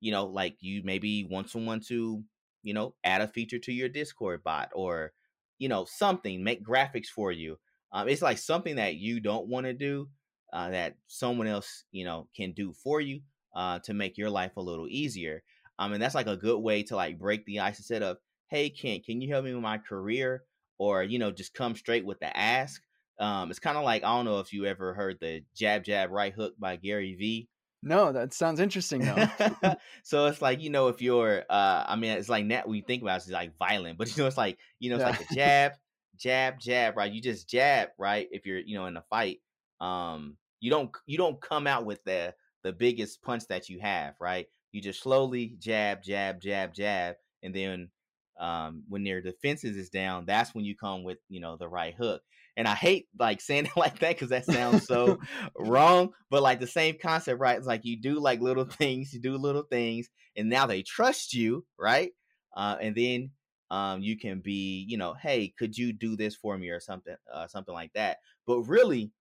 you 0.00 0.12
know, 0.12 0.26
like 0.26 0.56
you 0.60 0.82
maybe 0.84 1.24
want 1.24 1.50
someone 1.50 1.80
to, 1.88 2.22
you 2.62 2.74
know, 2.74 2.94
add 3.04 3.20
a 3.20 3.28
feature 3.28 3.58
to 3.58 3.72
your 3.72 3.88
Discord 3.88 4.42
bot 4.44 4.70
or, 4.74 5.12
you 5.58 5.68
know, 5.68 5.84
something, 5.84 6.42
make 6.42 6.64
graphics 6.64 7.06
for 7.06 7.32
you. 7.32 7.58
Um, 7.92 8.08
it's 8.08 8.22
like 8.22 8.38
something 8.38 8.76
that 8.76 8.96
you 8.96 9.20
don't 9.20 9.48
want 9.48 9.66
to 9.66 9.72
do 9.72 10.08
uh, 10.52 10.70
that 10.70 10.96
someone 11.06 11.46
else, 11.46 11.84
you 11.90 12.04
know, 12.04 12.28
can 12.36 12.52
do 12.52 12.72
for 12.72 13.00
you 13.00 13.20
uh, 13.54 13.78
to 13.80 13.94
make 13.94 14.18
your 14.18 14.30
life 14.30 14.56
a 14.56 14.62
little 14.62 14.86
easier. 14.88 15.42
Um, 15.78 15.92
and 15.92 16.02
that's 16.02 16.14
like 16.14 16.26
a 16.26 16.36
good 16.36 16.58
way 16.58 16.82
to 16.84 16.96
like 16.96 17.18
break 17.18 17.44
the 17.46 17.60
ice 17.60 17.78
instead 17.78 18.02
of, 18.02 18.18
hey, 18.48 18.70
Kent, 18.70 19.04
can 19.04 19.20
you 19.20 19.32
help 19.32 19.44
me 19.44 19.54
with 19.54 19.62
my 19.62 19.78
career? 19.78 20.44
Or, 20.78 21.02
you 21.02 21.18
know, 21.18 21.30
just 21.30 21.54
come 21.54 21.74
straight 21.74 22.06
with 22.06 22.20
the 22.20 22.36
ask. 22.36 22.80
Um, 23.18 23.50
it's 23.50 23.58
kind 23.58 23.76
of 23.76 23.84
like, 23.84 24.04
I 24.04 24.14
don't 24.14 24.24
know 24.24 24.38
if 24.38 24.52
you 24.52 24.64
ever 24.64 24.94
heard 24.94 25.18
the 25.20 25.42
jab, 25.56 25.84
jab, 25.84 26.10
right 26.10 26.32
hook 26.32 26.54
by 26.58 26.76
Gary 26.76 27.14
Vee 27.14 27.48
No, 27.82 28.12
that 28.12 28.32
sounds 28.32 28.60
interesting 28.60 29.04
though. 29.04 29.28
so 30.02 30.26
it's 30.26 30.42
like 30.42 30.60
you 30.60 30.70
know 30.70 30.88
if 30.88 31.00
you're 31.00 31.44
uh 31.48 31.84
i 31.86 31.96
mean 31.96 32.10
it's 32.12 32.28
like 32.28 32.48
that 32.48 32.66
when 32.66 32.76
you 32.76 32.82
think 32.82 33.02
about 33.02 33.14
it, 33.20 33.24
it's 33.24 33.30
like 33.30 33.56
violent 33.58 33.98
but 33.98 34.08
you 34.14 34.22
know 34.22 34.26
it's 34.26 34.36
like 34.36 34.58
you 34.78 34.90
know 34.90 34.96
it's 34.96 35.04
Yeah. 35.04 35.04
like 35.04 35.20
a 35.20 35.24
jab 35.24 35.72
jab 36.16 36.58
jab 36.58 36.96
right 36.96 37.12
you 37.12 37.20
just 37.22 37.48
jab 37.48 37.90
right 37.98 38.28
if 38.32 38.46
you're 38.46 38.58
you 38.58 38.74
know 38.74 38.86
in 38.86 38.96
a 38.96 39.02
fight 39.02 39.40
um 39.80 40.36
you 40.60 40.70
don't 40.70 40.96
you 41.06 41.16
don't 41.16 41.40
come 41.40 41.66
out 41.66 41.84
with 41.84 42.02
the 42.04 42.34
the 42.62 42.72
biggest 42.72 43.22
punch 43.22 43.46
that 43.48 43.68
you 43.68 43.78
have 43.80 44.14
right 44.20 44.48
you 44.72 44.80
just 44.80 45.00
slowly 45.02 45.56
jab 45.58 46.02
jab 46.02 46.40
jab 46.40 46.74
jab 46.74 47.16
and 47.42 47.54
then 47.54 47.90
um 48.38 48.84
when 48.88 49.04
their 49.04 49.20
defenses 49.20 49.76
is 49.76 49.90
down 49.90 50.24
that's 50.26 50.54
when 50.54 50.64
you 50.64 50.76
come 50.76 51.04
with 51.04 51.18
you 51.28 51.40
know 51.40 51.56
the 51.56 51.68
right 51.68 51.94
hook 51.94 52.22
and 52.58 52.68
i 52.68 52.74
hate 52.74 53.06
like 53.18 53.40
saying 53.40 53.64
it 53.66 53.76
like 53.76 53.98
that 54.00 54.16
because 54.16 54.28
that 54.28 54.44
sounds 54.44 54.86
so 54.86 55.18
wrong, 55.58 56.10
but 56.30 56.42
like 56.42 56.60
the 56.60 56.66
same 56.66 56.96
concept, 57.00 57.40
right? 57.40 57.56
It's 57.56 57.66
like 57.66 57.84
you 57.84 58.00
do 58.00 58.20
like 58.20 58.40
little 58.40 58.64
things, 58.64 59.12
you 59.12 59.20
do 59.20 59.36
little 59.36 59.62
things, 59.62 60.08
and 60.36 60.48
now 60.48 60.66
they 60.66 60.82
trust 60.82 61.32
you, 61.32 61.64
right? 61.78 62.12
Uh, 62.56 62.76
and 62.80 62.94
then 62.94 63.30
um, 63.70 64.02
you 64.02 64.18
can 64.18 64.40
be, 64.40 64.84
you 64.88 64.96
know, 64.96 65.14
hey, 65.14 65.52
could 65.58 65.76
you 65.76 65.92
do 65.92 66.16
this 66.16 66.34
for 66.34 66.56
me 66.56 66.68
or 66.70 66.80
something, 66.80 67.16
uh, 67.32 67.46
something 67.46 67.74
like 67.74 67.92
that. 67.94 68.18
But 68.46 68.62
really, 68.62 69.12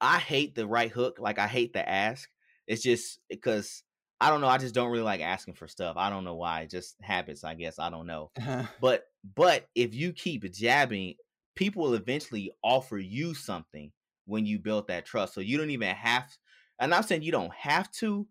I 0.00 0.18
hate 0.18 0.54
the 0.54 0.66
right 0.66 0.90
hook. 0.90 1.18
Like 1.18 1.38
I 1.38 1.46
hate 1.46 1.72
the 1.72 1.88
ask. 1.88 2.28
It's 2.66 2.82
just 2.82 3.18
because 3.28 3.82
I 4.20 4.30
don't 4.30 4.40
know. 4.40 4.48
I 4.48 4.58
just 4.58 4.74
don't 4.74 4.90
really 4.90 5.02
like 5.02 5.20
asking 5.20 5.54
for 5.54 5.66
stuff. 5.66 5.96
I 5.96 6.08
don't 6.10 6.24
know 6.24 6.36
why. 6.36 6.66
Just 6.66 6.96
habits, 7.00 7.42
I 7.44 7.54
guess. 7.54 7.78
I 7.78 7.90
don't 7.90 8.06
know. 8.06 8.30
But 8.80 9.04
but 9.36 9.68
if 9.74 9.94
you 9.94 10.12
keep 10.12 10.50
jabbing, 10.52 11.14
people 11.54 11.82
will 11.82 11.94
eventually 11.94 12.52
offer 12.62 12.98
you 12.98 13.34
something 13.34 13.92
when 14.26 14.46
you 14.46 14.58
built 14.58 14.88
that 14.88 15.04
trust. 15.06 15.34
So 15.34 15.40
you 15.40 15.58
don't 15.58 15.70
even 15.70 15.88
have. 15.88 16.30
And 16.78 16.94
I'm 16.94 17.02
saying 17.02 17.22
you 17.22 17.32
don't 17.32 17.52
have 17.54 17.90
to, 17.92 18.26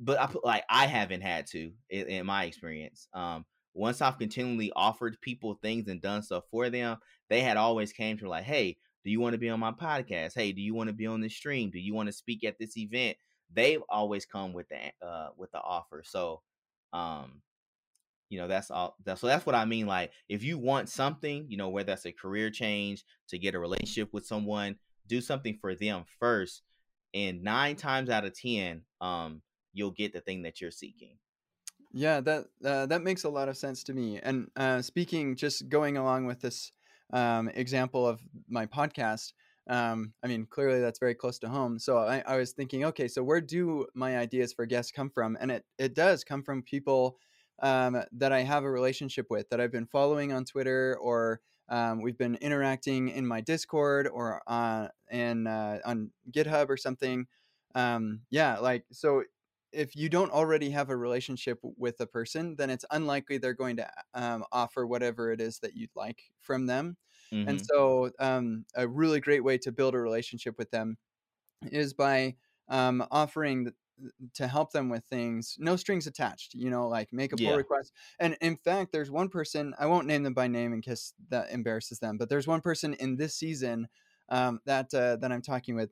but 0.00 0.20
I 0.20 0.26
put 0.26 0.44
like 0.44 0.64
I 0.68 0.86
haven't 0.86 1.22
had 1.22 1.46
to 1.48 1.72
in, 1.90 2.06
in 2.08 2.26
my 2.26 2.44
experience. 2.44 3.08
Um, 3.14 3.44
once 3.74 4.02
I've 4.02 4.18
continually 4.18 4.72
offered 4.76 5.20
people 5.20 5.58
things 5.62 5.88
and 5.88 6.00
done 6.00 6.22
stuff 6.22 6.44
for 6.50 6.70
them, 6.70 6.98
they 7.30 7.40
had 7.40 7.56
always 7.56 7.92
came 7.92 8.18
to 8.18 8.28
like, 8.28 8.44
"Hey, 8.44 8.78
do 9.04 9.10
you 9.10 9.20
want 9.20 9.34
to 9.34 9.38
be 9.38 9.48
on 9.48 9.60
my 9.60 9.72
podcast? 9.72 10.32
Hey, 10.34 10.52
do 10.52 10.60
you 10.60 10.74
want 10.74 10.88
to 10.88 10.94
be 10.94 11.06
on 11.06 11.20
this 11.20 11.34
stream? 11.36 11.70
Do 11.70 11.78
you 11.80 11.94
want 11.94 12.08
to 12.08 12.12
speak 12.12 12.44
at 12.44 12.58
this 12.58 12.76
event?" 12.76 13.16
They've 13.54 13.82
always 13.88 14.24
come 14.26 14.52
with 14.52 14.68
the 14.68 15.06
uh 15.06 15.30
with 15.36 15.50
the 15.52 15.60
offer. 15.60 16.02
So, 16.04 16.42
um, 16.92 17.42
you 18.32 18.38
know 18.38 18.48
that's 18.48 18.70
all 18.70 18.96
that's 19.04 19.20
so 19.20 19.26
that's 19.26 19.44
what 19.44 19.54
i 19.54 19.66
mean 19.66 19.86
like 19.86 20.10
if 20.30 20.42
you 20.42 20.58
want 20.58 20.88
something 20.88 21.44
you 21.50 21.58
know 21.58 21.68
whether 21.68 21.88
that's 21.88 22.06
a 22.06 22.12
career 22.12 22.50
change 22.50 23.04
to 23.28 23.38
get 23.38 23.54
a 23.54 23.58
relationship 23.58 24.08
with 24.14 24.26
someone 24.26 24.76
do 25.06 25.20
something 25.20 25.58
for 25.60 25.74
them 25.74 26.04
first 26.18 26.62
and 27.12 27.42
nine 27.42 27.76
times 27.76 28.08
out 28.08 28.24
of 28.24 28.32
ten 28.34 28.82
um 29.02 29.42
you'll 29.74 29.90
get 29.90 30.14
the 30.14 30.20
thing 30.22 30.42
that 30.42 30.62
you're 30.62 30.70
seeking 30.70 31.18
Yeah, 31.92 32.20
that 32.22 32.46
uh, 32.64 32.86
that 32.86 33.02
makes 33.02 33.24
a 33.24 33.28
lot 33.28 33.48
of 33.48 33.56
sense 33.56 33.84
to 33.84 33.94
me. 33.94 34.18
And 34.22 34.48
uh, 34.56 34.80
speaking, 34.82 35.36
just 35.36 35.68
going 35.68 35.96
along 35.98 36.26
with 36.26 36.40
this 36.40 36.72
um, 37.12 37.48
example 37.50 38.06
of 38.06 38.20
my 38.48 38.64
podcast, 38.66 39.32
um, 39.68 40.14
I 40.22 40.28
mean, 40.28 40.46
clearly 40.46 40.80
that's 40.80 40.98
very 40.98 41.14
close 41.14 41.38
to 41.40 41.48
home. 41.50 41.78
So 41.78 41.98
I, 41.98 42.22
I 42.26 42.36
was 42.36 42.52
thinking, 42.52 42.84
okay, 42.86 43.08
so 43.08 43.22
where 43.22 43.42
do 43.42 43.86
my 43.94 44.16
ideas 44.16 44.54
for 44.54 44.64
guests 44.64 44.90
come 44.90 45.10
from? 45.10 45.36
And 45.40 45.50
it 45.50 45.64
it 45.78 45.94
does 45.94 46.24
come 46.24 46.42
from 46.42 46.62
people 46.62 47.18
um, 47.60 48.02
that 48.12 48.32
I 48.32 48.40
have 48.40 48.64
a 48.64 48.70
relationship 48.70 49.26
with, 49.30 49.48
that 49.50 49.60
I've 49.60 49.72
been 49.72 49.86
following 49.86 50.32
on 50.32 50.44
Twitter, 50.44 50.96
or 51.00 51.40
um, 51.68 52.02
we've 52.02 52.18
been 52.18 52.36
interacting 52.36 53.08
in 53.08 53.26
my 53.26 53.40
Discord 53.40 54.08
or 54.08 54.42
on 54.46 54.88
in 55.10 55.46
uh, 55.46 55.78
on 55.84 56.10
GitHub 56.30 56.68
or 56.68 56.76
something. 56.76 57.26
Um, 57.74 58.20
yeah, 58.30 58.58
like 58.58 58.84
so 58.92 59.24
if 59.72 59.96
you 59.96 60.08
don't 60.08 60.30
already 60.30 60.70
have 60.70 60.90
a 60.90 60.96
relationship 60.96 61.58
with 61.62 61.98
a 62.00 62.06
person, 62.06 62.56
then 62.56 62.68
it's 62.68 62.84
unlikely 62.90 63.38
they're 63.38 63.54
going 63.54 63.76
to 63.76 63.90
um, 64.14 64.44
offer 64.52 64.86
whatever 64.86 65.32
it 65.32 65.40
is 65.40 65.60
that 65.60 65.74
you'd 65.74 65.96
like 65.96 66.24
from 66.40 66.66
them. 66.66 66.96
And 67.30 67.48
mm-hmm. 67.48 67.58
so, 67.64 68.10
um, 68.18 68.66
a 68.74 68.86
really 68.86 69.18
great 69.18 69.42
way 69.42 69.56
to 69.58 69.72
build 69.72 69.94
a 69.94 69.98
relationship 69.98 70.58
with 70.58 70.70
them 70.70 70.98
is 71.62 71.94
by 71.94 72.36
um, 72.68 73.06
offering 73.10 73.72
to 74.34 74.48
help 74.48 74.72
them 74.72 74.88
with 74.88 75.04
things, 75.04 75.56
no 75.58 75.76
strings 75.76 76.06
attached. 76.06 76.54
You 76.54 76.70
know, 76.70 76.88
like 76.88 77.12
make 77.12 77.32
a 77.32 77.38
pull 77.38 77.52
yeah 77.52 77.56
request. 77.56 77.92
And 78.18 78.36
in 78.40 78.56
fact, 78.56 78.92
there's 78.92 79.10
one 79.10 79.28
person 79.28 79.74
I 79.78 79.86
won't 79.86 80.06
name 80.06 80.22
them 80.22 80.34
by 80.34 80.48
name 80.48 80.72
in 80.72 80.80
case 80.82 81.14
that 81.28 81.50
embarrasses 81.50 81.98
them, 81.98 82.18
but 82.18 82.28
there's 82.28 82.46
one 82.46 82.60
person 82.60 82.94
in 82.94 83.16
this 83.16 83.34
season 83.34 83.88
um, 84.28 84.60
that 84.66 84.92
uh, 84.94 85.16
that 85.16 85.32
I'm 85.32 85.42
talking 85.42 85.74
with 85.74 85.90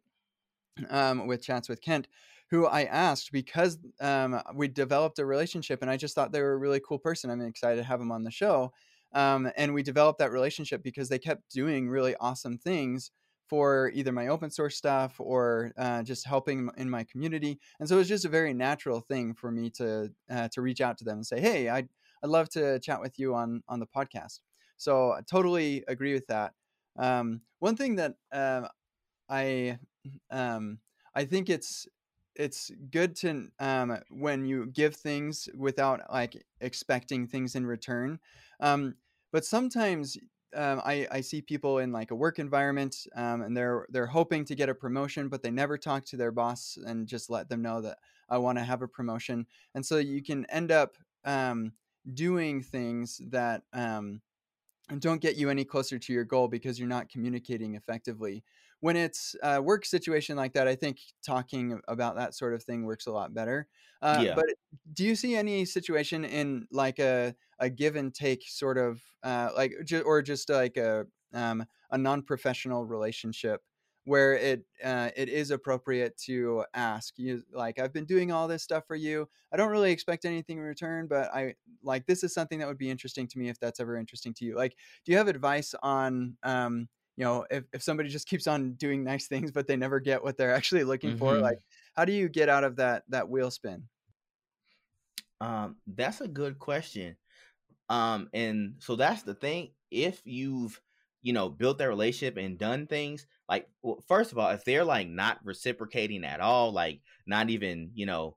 um, 0.88 1.26
with 1.26 1.42
chats 1.42 1.68
with 1.68 1.80
Kent, 1.80 2.08
who 2.50 2.66
I 2.66 2.84
asked 2.84 3.32
because 3.32 3.78
um, 4.00 4.40
we 4.54 4.68
developed 4.68 5.18
a 5.18 5.26
relationship, 5.26 5.82
and 5.82 5.90
I 5.90 5.96
just 5.96 6.14
thought 6.14 6.32
they 6.32 6.42
were 6.42 6.52
a 6.52 6.58
really 6.58 6.80
cool 6.80 6.98
person. 6.98 7.30
I'm 7.30 7.40
excited 7.42 7.76
to 7.76 7.84
have 7.84 7.98
them 7.98 8.12
on 8.12 8.24
the 8.24 8.30
show. 8.30 8.72
Um, 9.12 9.50
and 9.56 9.74
we 9.74 9.82
developed 9.82 10.20
that 10.20 10.30
relationship 10.30 10.84
because 10.84 11.08
they 11.08 11.18
kept 11.18 11.50
doing 11.50 11.88
really 11.88 12.14
awesome 12.20 12.56
things 12.56 13.10
for 13.50 13.90
either 13.92 14.12
my 14.12 14.28
open 14.28 14.48
source 14.48 14.76
stuff 14.76 15.16
or 15.18 15.72
uh, 15.76 16.04
just 16.04 16.24
helping 16.24 16.70
in 16.76 16.88
my 16.88 17.02
community. 17.02 17.58
And 17.80 17.88
so 17.88 17.96
it 17.96 17.98
was 17.98 18.08
just 18.08 18.24
a 18.24 18.28
very 18.28 18.54
natural 18.54 19.00
thing 19.00 19.34
for 19.34 19.50
me 19.50 19.70
to 19.70 20.12
uh, 20.30 20.48
to 20.52 20.62
reach 20.62 20.80
out 20.80 20.96
to 20.98 21.04
them 21.04 21.18
and 21.18 21.26
say, 21.26 21.40
"Hey, 21.40 21.68
I'd 21.68 21.88
I'd 22.22 22.30
love 22.30 22.48
to 22.50 22.78
chat 22.78 23.00
with 23.00 23.18
you 23.18 23.34
on 23.34 23.62
on 23.68 23.80
the 23.80 23.86
podcast." 23.86 24.38
So 24.76 25.10
I 25.10 25.20
totally 25.28 25.84
agree 25.88 26.14
with 26.14 26.28
that. 26.28 26.52
Um, 26.96 27.40
one 27.58 27.76
thing 27.76 27.96
that 27.96 28.14
uh, 28.32 28.68
I 29.28 29.78
um, 30.30 30.78
I 31.14 31.24
think 31.24 31.50
it's 31.50 31.88
it's 32.36 32.70
good 32.92 33.16
to 33.16 33.48
um, 33.58 33.98
when 34.10 34.46
you 34.46 34.66
give 34.66 34.94
things 34.94 35.48
without 35.56 36.00
like 36.12 36.40
expecting 36.60 37.26
things 37.26 37.56
in 37.56 37.66
return. 37.66 38.20
Um, 38.60 38.94
but 39.32 39.44
sometimes 39.44 40.16
um, 40.54 40.80
I, 40.84 41.06
I 41.10 41.20
see 41.20 41.40
people 41.40 41.78
in 41.78 41.92
like 41.92 42.10
a 42.10 42.14
work 42.14 42.38
environment 42.38 43.06
um, 43.14 43.42
and 43.42 43.56
they're 43.56 43.86
they're 43.90 44.06
hoping 44.06 44.44
to 44.46 44.54
get 44.54 44.68
a 44.68 44.74
promotion, 44.74 45.28
but 45.28 45.42
they 45.42 45.50
never 45.50 45.78
talk 45.78 46.04
to 46.06 46.16
their 46.16 46.32
boss 46.32 46.78
and 46.84 47.06
just 47.06 47.30
let 47.30 47.48
them 47.48 47.62
know 47.62 47.80
that 47.80 47.98
I 48.28 48.38
want 48.38 48.58
to 48.58 48.64
have 48.64 48.82
a 48.82 48.88
promotion. 48.88 49.46
And 49.74 49.84
so 49.84 49.98
you 49.98 50.22
can 50.22 50.46
end 50.46 50.72
up 50.72 50.96
um, 51.24 51.72
doing 52.14 52.62
things 52.62 53.20
that 53.28 53.62
um, 53.72 54.20
don't 54.98 55.20
get 55.20 55.36
you 55.36 55.50
any 55.50 55.64
closer 55.64 55.98
to 55.98 56.12
your 56.12 56.24
goal 56.24 56.48
because 56.48 56.78
you're 56.78 56.88
not 56.88 57.08
communicating 57.08 57.74
effectively 57.74 58.42
when 58.80 58.96
it's 58.96 59.36
a 59.42 59.60
work 59.60 59.84
situation 59.84 60.36
like 60.36 60.54
that, 60.54 60.66
I 60.66 60.74
think 60.74 60.98
talking 61.24 61.80
about 61.86 62.16
that 62.16 62.34
sort 62.34 62.54
of 62.54 62.62
thing 62.62 62.84
works 62.84 63.06
a 63.06 63.12
lot 63.12 63.34
better. 63.34 63.68
Uh, 64.02 64.22
yeah. 64.24 64.34
But 64.34 64.46
do 64.94 65.04
you 65.04 65.14
see 65.14 65.36
any 65.36 65.64
situation 65.64 66.24
in 66.24 66.66
like 66.70 66.98
a 66.98 67.34
a 67.58 67.68
give 67.68 67.96
and 67.96 68.14
take 68.14 68.42
sort 68.46 68.78
of 68.78 69.02
uh, 69.22 69.50
like 69.54 69.74
or 70.04 70.22
just 70.22 70.48
like 70.48 70.76
a 70.76 71.06
um, 71.34 71.64
a 71.90 71.98
non 71.98 72.22
professional 72.22 72.86
relationship 72.86 73.60
where 74.04 74.32
it 74.34 74.64
uh, 74.82 75.10
it 75.14 75.28
is 75.28 75.50
appropriate 75.50 76.16
to 76.16 76.64
ask 76.74 77.18
you 77.18 77.42
like 77.52 77.78
I've 77.78 77.92
been 77.92 78.06
doing 78.06 78.32
all 78.32 78.48
this 78.48 78.62
stuff 78.62 78.86
for 78.86 78.96
you. 78.96 79.28
I 79.52 79.58
don't 79.58 79.70
really 79.70 79.92
expect 79.92 80.24
anything 80.24 80.56
in 80.56 80.64
return, 80.64 81.06
but 81.06 81.28
I 81.34 81.54
like 81.82 82.06
this 82.06 82.24
is 82.24 82.32
something 82.32 82.58
that 82.60 82.68
would 82.68 82.78
be 82.78 82.90
interesting 82.90 83.28
to 83.28 83.38
me 83.38 83.50
if 83.50 83.60
that's 83.60 83.80
ever 83.80 83.96
interesting 83.96 84.32
to 84.34 84.44
you. 84.46 84.56
Like, 84.56 84.74
do 85.04 85.12
you 85.12 85.18
have 85.18 85.28
advice 85.28 85.74
on 85.82 86.38
um, 86.42 86.88
you 87.16 87.24
know 87.24 87.44
if, 87.50 87.64
if 87.72 87.82
somebody 87.82 88.08
just 88.08 88.28
keeps 88.28 88.46
on 88.46 88.72
doing 88.72 89.04
nice 89.04 89.26
things 89.26 89.50
but 89.50 89.66
they 89.66 89.76
never 89.76 90.00
get 90.00 90.22
what 90.22 90.36
they're 90.36 90.54
actually 90.54 90.84
looking 90.84 91.10
mm-hmm. 91.10 91.18
for 91.18 91.38
like 91.38 91.58
how 91.94 92.04
do 92.04 92.12
you 92.12 92.28
get 92.28 92.48
out 92.48 92.64
of 92.64 92.76
that 92.76 93.02
that 93.08 93.28
wheel 93.28 93.50
spin 93.50 93.82
um 95.40 95.76
that's 95.86 96.20
a 96.20 96.28
good 96.28 96.58
question 96.58 97.16
um 97.88 98.28
and 98.32 98.74
so 98.78 98.96
that's 98.96 99.22
the 99.22 99.34
thing 99.34 99.70
if 99.90 100.20
you've 100.24 100.80
you 101.22 101.32
know 101.32 101.48
built 101.48 101.78
that 101.78 101.88
relationship 101.88 102.36
and 102.36 102.58
done 102.58 102.86
things 102.86 103.26
like 103.48 103.68
well, 103.82 104.02
first 104.08 104.32
of 104.32 104.38
all 104.38 104.50
if 104.50 104.64
they're 104.64 104.84
like 104.84 105.08
not 105.08 105.38
reciprocating 105.44 106.24
at 106.24 106.40
all 106.40 106.72
like 106.72 107.00
not 107.26 107.50
even 107.50 107.90
you 107.94 108.06
know 108.06 108.36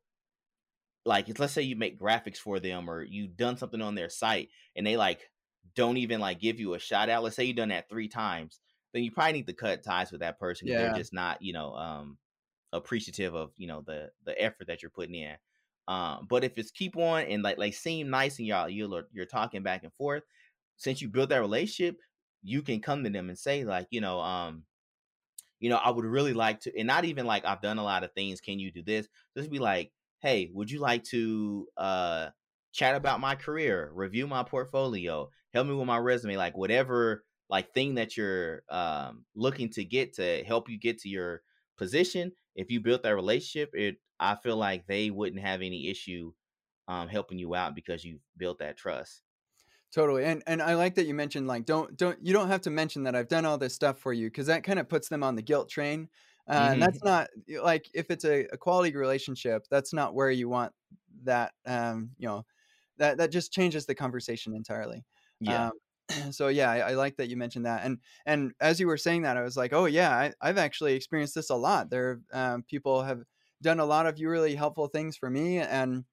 like 1.06 1.28
let's 1.40 1.54
say 1.54 1.62
you 1.62 1.76
make 1.76 2.00
graphics 2.00 2.38
for 2.38 2.60
them 2.60 2.90
or 2.90 3.04
you've 3.04 3.36
done 3.36 3.58
something 3.58 3.82
on 3.82 3.96
their 3.96 4.10
site 4.10 4.50
and 4.76 4.86
they 4.88 4.98
like 4.98 5.30
don't 5.76 5.98
even 5.98 6.20
like 6.20 6.40
give 6.40 6.60
you 6.60 6.74
a 6.74 6.80
shout 6.80 7.10
out 7.10 7.24
let's 7.24 7.36
say 7.36 7.44
you've 7.44 7.56
done 7.56 7.70
that 7.70 7.90
three 7.90 8.08
times 8.08 8.60
then 8.94 9.04
you 9.04 9.12
probably 9.12 9.34
need 9.34 9.48
to 9.48 9.54
cut 9.54 9.84
ties 9.84 10.12
with 10.12 10.22
that 10.22 10.40
person. 10.40 10.68
Yeah. 10.68 10.78
They're 10.78 10.94
just 10.94 11.14
not, 11.14 11.42
you 11.42 11.52
know, 11.52 11.74
um, 11.74 12.18
appreciative 12.72 13.36
of, 13.36 13.52
you 13.58 13.68
know, 13.68 13.82
the 13.86 14.12
the 14.24 14.40
effort 14.42 14.68
that 14.68 14.82
you're 14.82 14.92
putting 14.92 15.16
in. 15.16 15.36
Um, 15.88 16.28
but 16.30 16.44
if 16.44 16.58
it's 16.58 16.72
keep 16.72 16.96
on 16.96 17.24
and 17.24 17.44
like 17.44 17.58
like 17.58 17.74
seem 17.74 18.10
nice 18.10 18.38
and 18.38 18.48
y'all 18.48 18.70
you're 18.70 19.04
you're 19.12 19.26
talking 19.26 19.64
back 19.64 19.84
and 19.84 19.94
forth, 19.94 20.24
since 20.78 21.02
you 21.02 21.10
built 21.10 21.30
that 21.30 21.42
relationship, 21.42 22.00
you 22.44 22.62
can 22.62 22.80
come 22.80 23.04
to 23.04 23.10
them 23.10 23.30
and 23.30 23.38
say 23.38 23.64
like, 23.64 23.88
you 23.90 24.00
know, 24.00 24.20
um, 24.20 24.64
you 25.60 25.70
know, 25.70 25.78
I 25.78 25.90
would 25.90 26.06
really 26.06 26.34
like 26.34 26.62
to, 26.62 26.78
and 26.78 26.88
not 26.88 27.06
even 27.06 27.26
like 27.26 27.46
I've 27.46 27.62
done 27.62 27.80
a 27.80 27.84
lot 27.84 28.04
of 28.04 28.14
things. 28.14 28.42
Can 28.42 28.60
you 28.60 28.72
do 28.72 28.84
this? 28.84 29.08
Just 29.36 29.50
be 29.50 29.60
like, 29.60 29.92
hey, 30.22 30.52
would 30.54 30.70
you 30.70 30.80
like 30.80 31.04
to 31.06 31.68
uh 31.78 32.30
chat 32.74 32.96
about 32.96 33.22
my 33.22 33.36
career, 33.36 33.92
review 33.94 34.28
my 34.28 34.44
portfolio, 34.44 35.30
help 35.54 35.68
me 35.68 35.74
with 35.74 35.88
my 35.88 35.98
resume, 35.98 36.36
like 36.36 36.58
whatever 36.58 37.24
like 37.50 37.72
thing 37.74 37.96
that 37.96 38.18
you're 38.18 38.64
um, 38.70 39.26
looking 39.36 39.70
to 39.70 39.86
get 39.86 40.14
to 40.14 40.44
help 40.44 40.68
you 40.70 40.80
get 40.80 40.98
to 41.00 41.08
your 41.10 41.44
position 41.78 42.32
if 42.56 42.70
you 42.72 42.80
built 42.80 43.04
that 43.04 43.16
relationship 43.16 43.70
it 43.74 43.98
i 44.20 44.36
feel 44.36 44.58
like 44.58 44.86
they 44.88 45.10
wouldn't 45.10 45.42
have 45.42 45.62
any 45.62 45.90
issue 45.90 46.32
um, 46.88 47.08
helping 47.08 47.40
you 47.40 47.56
out 47.56 47.76
because 47.76 48.04
you 48.04 48.20
built 48.38 48.60
that 48.60 48.78
trust 48.78 49.22
totally 49.92 50.24
and 50.24 50.44
and 50.48 50.62
i 50.62 50.76
like 50.76 50.96
that 50.96 51.06
you 51.06 51.14
mentioned 51.14 51.48
like 51.48 51.66
don't 51.66 51.96
don't 51.98 52.18
you 52.22 52.34
don't 52.34 52.48
have 52.48 52.62
to 52.62 52.70
mention 52.70 53.04
that 53.04 53.16
i've 53.16 53.28
done 53.28 53.46
all 53.46 53.58
this 53.58 53.74
stuff 53.74 53.98
for 54.00 54.14
you 54.14 54.28
because 54.28 54.48
that 54.48 54.64
kind 54.64 54.80
of 54.80 54.90
puts 54.90 55.10
them 55.10 55.24
on 55.24 55.36
the 55.36 55.42
guilt 55.42 55.70
train 55.70 56.08
uh, 56.48 56.60
mm-hmm. 56.60 56.74
and 56.74 56.82
that's 56.82 57.00
mm-hmm. 57.00 57.08
not 57.54 57.64
like 57.64 57.90
if 57.94 58.12
it's 58.12 58.26
a, 58.26 58.46
a, 58.52 58.58
quality 58.58 58.96
relationship 58.96 59.66
that's 59.72 59.94
not 59.94 60.14
where 60.14 60.32
you 60.32 60.50
want 60.50 60.72
that 61.24 61.54
um 61.66 62.10
you 62.18 62.28
know 62.28 62.46
that 62.98 63.18
that 63.18 63.32
just 63.32 63.52
changes 63.52 63.86
the 63.86 63.96
conversation 63.96 64.54
entirely 64.54 65.04
yeah. 65.40 65.68
um, 65.68 65.72
so 66.32 66.48
yeah 66.48 66.70
I, 66.70 66.78
I, 66.80 66.94
like 66.94 67.18
that 67.18 67.30
you 67.30 67.38
mentioned 67.38 67.66
that 67.66 67.86
and 67.86 68.00
and 68.26 68.52
as 68.60 68.80
you 68.80 68.88
were 68.88 68.98
saying 68.98 69.24
that 69.24 69.38
i 69.38 69.42
was 69.42 69.58
like 69.58 69.74
oh 69.74 69.86
yeah 69.86 70.32
I, 70.42 70.48
have 70.48 70.58
actually 70.58 70.94
experienced 70.96 71.36
this 71.36 71.50
a 71.50 71.56
lot 71.56 71.90
there 71.90 72.22
um, 72.34 72.64
people 72.64 73.04
have 73.04 73.24
done 73.62 73.80
a 73.80 73.86
lot 73.86 74.06
of 74.06 74.20
really 74.20 74.56
helpful 74.56 74.88
things 74.88 75.16
for 75.18 75.30
me 75.30 75.60
and 75.60 76.04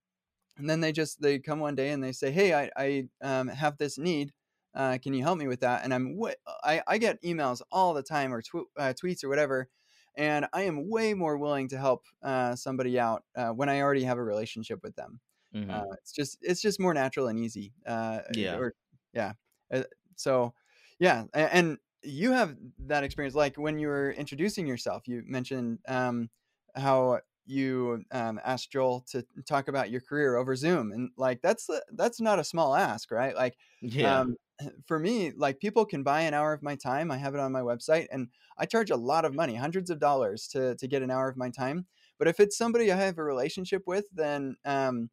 and 0.57 0.69
then 0.69 0.81
they 0.81 0.93
just 0.93 1.21
they 1.21 1.39
come 1.39 1.61
one 1.61 1.75
day 1.75 1.91
and 1.91 2.03
they 2.03 2.13
say 2.13 2.31
hey 2.31 2.55
i, 2.55 2.71
I 2.77 3.09
um, 3.23 3.49
have 3.49 3.79
this 3.79 3.99
need 3.99 4.33
uh, 4.73 4.99
can 5.03 5.13
you 5.13 5.23
help 5.25 5.37
me 5.37 5.49
with 5.49 5.61
that? 5.61 5.83
and 5.83 5.93
i'm 5.93 6.17
I 6.63 6.81
I 6.87 6.99
get 6.99 7.21
emails 7.23 7.61
all 7.73 7.93
the 7.93 8.05
time 8.05 8.33
or 8.33 8.41
tw- 8.41 8.71
uh, 8.79 8.93
tweets 8.93 9.25
or 9.25 9.29
whatever 9.29 9.69
and 10.17 10.47
i 10.53 10.63
am 10.63 10.89
way 10.89 11.15
more 11.15 11.37
willing 11.37 11.69
to 11.69 11.79
help 11.79 12.05
uh, 12.23 12.55
somebody 12.55 12.99
out 12.99 13.25
uh, 13.37 13.49
when 13.49 13.69
i 13.69 13.81
already 13.81 14.05
have 14.05 14.19
a 14.19 14.23
relationship 14.23 14.81
with 14.83 14.95
them 14.95 15.21
mm-hmm. 15.55 15.71
Uh, 15.71 15.93
it's 16.01 16.13
just 16.13 16.39
it's 16.43 16.61
just 16.61 16.81
more 16.81 16.95
natural 16.95 17.29
and 17.29 17.39
easy 17.39 17.73
uh, 17.87 18.21
yeah 18.35 18.57
or 18.57 18.75
yeah 19.13 19.33
uh, 19.73 19.83
so, 20.17 20.55
yeah, 20.99 21.25
and 21.35 21.79
you 22.03 22.33
have 22.33 22.57
that 22.87 23.05
experience. 23.05 23.35
Like 23.35 23.57
when 23.57 23.79
you 23.79 23.89
were 23.89 24.13
introducing 24.13 24.67
yourself, 24.67 25.07
you 25.07 25.23
mentioned 25.27 25.79
um, 25.89 26.29
how 26.77 27.21
you 27.47 28.05
um, 28.13 28.39
asked 28.45 28.71
Joel 28.71 29.05
to 29.11 29.25
talk 29.49 29.69
about 29.69 29.91
your 29.91 30.01
career 30.01 30.37
over 30.37 30.55
Zoom, 30.57 30.93
and 30.93 31.11
like 31.17 31.41
that's 31.43 31.69
that's 31.93 32.21
not 32.21 32.39
a 32.39 32.45
small 32.45 32.75
ask, 32.75 33.11
right? 33.11 33.35
Like, 33.35 33.57
yeah. 33.81 34.21
Um, 34.21 34.37
for 34.87 34.99
me, 34.99 35.33
like 35.35 35.59
people 35.59 35.87
can 35.87 36.03
buy 36.03 36.21
an 36.21 36.35
hour 36.35 36.53
of 36.53 36.63
my 36.63 36.77
time. 36.77 37.11
I 37.11 37.17
have 37.17 37.35
it 37.35 37.41
on 37.41 37.51
my 37.51 37.63
website, 37.63 38.09
and 38.13 38.29
I 38.59 38.67
charge 38.67 38.91
a 38.91 38.97
lot 38.97 39.25
of 39.25 39.35
money, 39.35 39.55
hundreds 39.55 39.89
of 39.89 39.99
dollars, 39.99 40.47
to 40.49 40.75
to 40.77 40.87
get 40.87 41.03
an 41.03 41.11
hour 41.11 41.29
of 41.29 41.39
my 41.39 41.49
time. 41.49 41.87
But 42.19 42.29
if 42.29 42.41
it's 42.41 42.59
somebody 42.59 42.93
I 42.93 42.97
have 42.97 43.17
a 43.17 43.25
relationship 43.25 43.85
with, 43.87 44.05
then 44.13 44.57
um, 44.67 45.09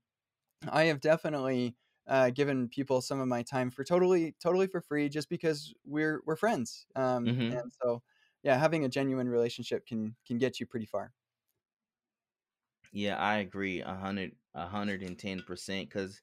I 0.70 0.86
have 0.86 1.02
definitely 1.02 1.76
uh, 2.08 2.30
given 2.30 2.70
people 2.70 3.02
some 3.02 3.20
of 3.20 3.28
my 3.28 3.44
time 3.44 3.70
for 3.70 3.84
totally 3.84 4.36
totally 4.42 4.68
for 4.68 4.82
free 4.82 5.10
just 5.10 5.30
because 5.30 5.74
we're 5.86 6.22
we're 6.26 6.36
friends 6.36 6.86
um, 6.96 7.26
mm-hmm. 7.26 7.58
and 7.58 7.72
so 7.82 8.02
yeah 8.44 8.58
having 8.58 8.86
a 8.86 8.90
genuine 8.90 9.28
relationship 9.28 9.86
can 9.86 10.16
can 10.26 10.38
get 10.38 10.60
you 10.60 10.66
pretty 10.66 10.86
far 10.86 11.12
yeah 12.94 13.18
i 13.18 13.38
agree 13.38 13.82
a 13.82 13.94
hundred 13.94 14.32
a 14.56 14.66
hundred 14.66 15.04
and 15.04 15.20
ten 15.20 15.42
percent 15.42 15.90
because 15.90 16.22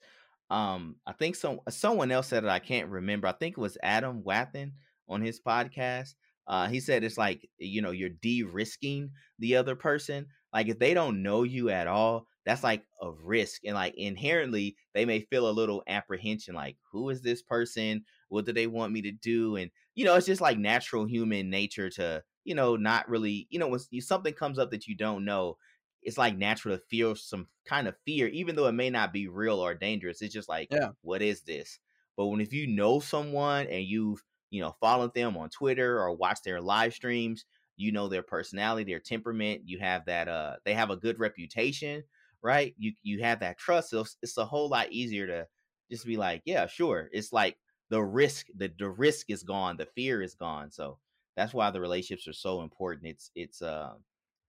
um 0.51 0.97
i 1.07 1.13
think 1.13 1.37
some 1.37 1.61
someone 1.69 2.11
else 2.11 2.29
said 2.29 2.45
it 2.45 2.51
i 2.51 2.59
can't 2.59 2.89
remember 2.89 3.29
i 3.29 3.33
think 3.33 3.59
it 3.59 3.61
was 3.61 3.77
adam 3.83 4.23
wathan 4.23 4.73
on 5.09 5.21
his 5.21 5.39
podcast 5.39 6.15
uh 6.47 6.67
he 6.67 6.81
said 6.81 7.05
it's 7.05 7.19
like 7.19 7.47
you 7.59 7.83
know 7.83 7.91
you're 7.91 8.09
de-risking 8.09 9.11
the 9.39 9.57
other 9.57 9.77
person 9.77 10.27
like 10.53 10.69
if 10.69 10.79
they 10.79 10.95
don't 10.95 11.23
know 11.23 11.43
you 11.43 11.69
at 11.69 11.87
all 11.87 12.27
that's 12.45 12.63
like 12.63 12.85
a 13.01 13.11
risk 13.11 13.63
and 13.65 13.75
like 13.75 13.95
inherently 13.97 14.77
they 14.93 15.05
may 15.05 15.21
feel 15.21 15.49
a 15.49 15.53
little 15.53 15.83
apprehension 15.87 16.55
like 16.55 16.77
who 16.93 17.11
is 17.11 17.23
this 17.23 17.43
person? 17.43 18.05
What 18.29 18.45
do 18.45 18.53
they 18.53 18.67
want 18.67 18.93
me 18.93 19.03
to 19.03 19.13
do? 19.13 19.57
and 19.57 19.71
you 19.95 20.05
know 20.05 20.15
it's 20.15 20.27
just 20.27 20.41
like 20.41 20.59
natural 20.59 21.07
human 21.07 21.51
nature 21.51 21.91
to 21.91 22.23
you 22.45 22.55
know 22.55 22.77
not 22.77 23.09
really 23.09 23.47
you 23.51 23.59
know 23.59 23.69
when 23.69 23.81
something 24.01 24.35
comes 24.35 24.59
up 24.59 24.71
that 24.71 24.87
you 24.87 24.97
don't 24.97 25.25
know 25.25 25.57
it's 26.03 26.19
like 26.19 26.37
natural 26.37 26.77
to 26.77 26.83
feel 26.91 27.15
some 27.15 27.49
kind 27.65 27.89
of 27.89 27.95
fear 28.05 28.29
even 28.29 28.57
though 28.57 28.67
it 28.67 28.73
may 28.73 28.91
not 28.91 29.13
be 29.13 29.29
real 29.29 29.59
or 29.59 29.75
dangerous 29.75 30.21
it's 30.21 30.35
just 30.35 30.49
like 30.49 30.69
yeah. 30.71 30.89
what 31.03 31.23
is 31.23 31.43
this? 31.43 31.79
But 32.17 32.27
when 32.27 32.41
if 32.41 32.53
you 32.53 32.67
know 32.67 33.01
someone 33.01 33.67
and 33.67 33.85
you've 33.85 34.23
you 34.51 34.61
know 34.61 34.77
followed 34.81 35.15
them 35.15 35.37
on 35.37 35.49
twitter 35.49 35.99
or 35.99 36.15
watched 36.15 36.45
their 36.45 36.61
live 36.61 36.95
streams 36.95 37.45
you 37.77 37.91
know 37.91 38.09
their 38.09 38.23
personality 38.23 38.93
their 38.93 39.01
temperament 39.01 39.63
you 39.65 39.81
have 39.81 40.05
that 40.07 40.29
uh 40.29 40.55
they 40.65 40.75
have 40.75 40.91
a 40.91 40.97
good 40.97 41.19
reputation 41.19 42.05
right? 42.45 42.75
You 42.79 42.95
you 43.03 43.23
have 43.23 43.41
that 43.41 43.59
trust. 43.59 43.91
So 43.91 44.03
it's, 44.03 44.19
it's 44.23 44.39
a 44.39 44.47
whole 44.47 44.71
lot 44.71 44.93
easier 44.93 45.27
to 45.29 45.49
just 45.93 46.07
be 46.07 46.19
like, 46.19 46.43
yeah, 46.47 46.67
sure. 46.69 47.11
It's 47.13 47.33
like 47.33 47.59
the 47.91 48.03
risk, 48.05 48.49
the 48.57 48.73
the 48.79 48.91
risk 48.91 49.31
is 49.31 49.45
gone, 49.45 49.79
the 49.79 49.87
fear 49.87 50.23
is 50.23 50.37
gone. 50.37 50.71
So 50.73 51.01
that's 51.37 51.55
why 51.55 51.71
the 51.73 51.83
relationships 51.83 52.29
are 52.29 52.35
so 52.35 52.63
important. 52.63 53.09
It's 53.09 53.33
it's 53.37 53.63
uh 53.63 53.97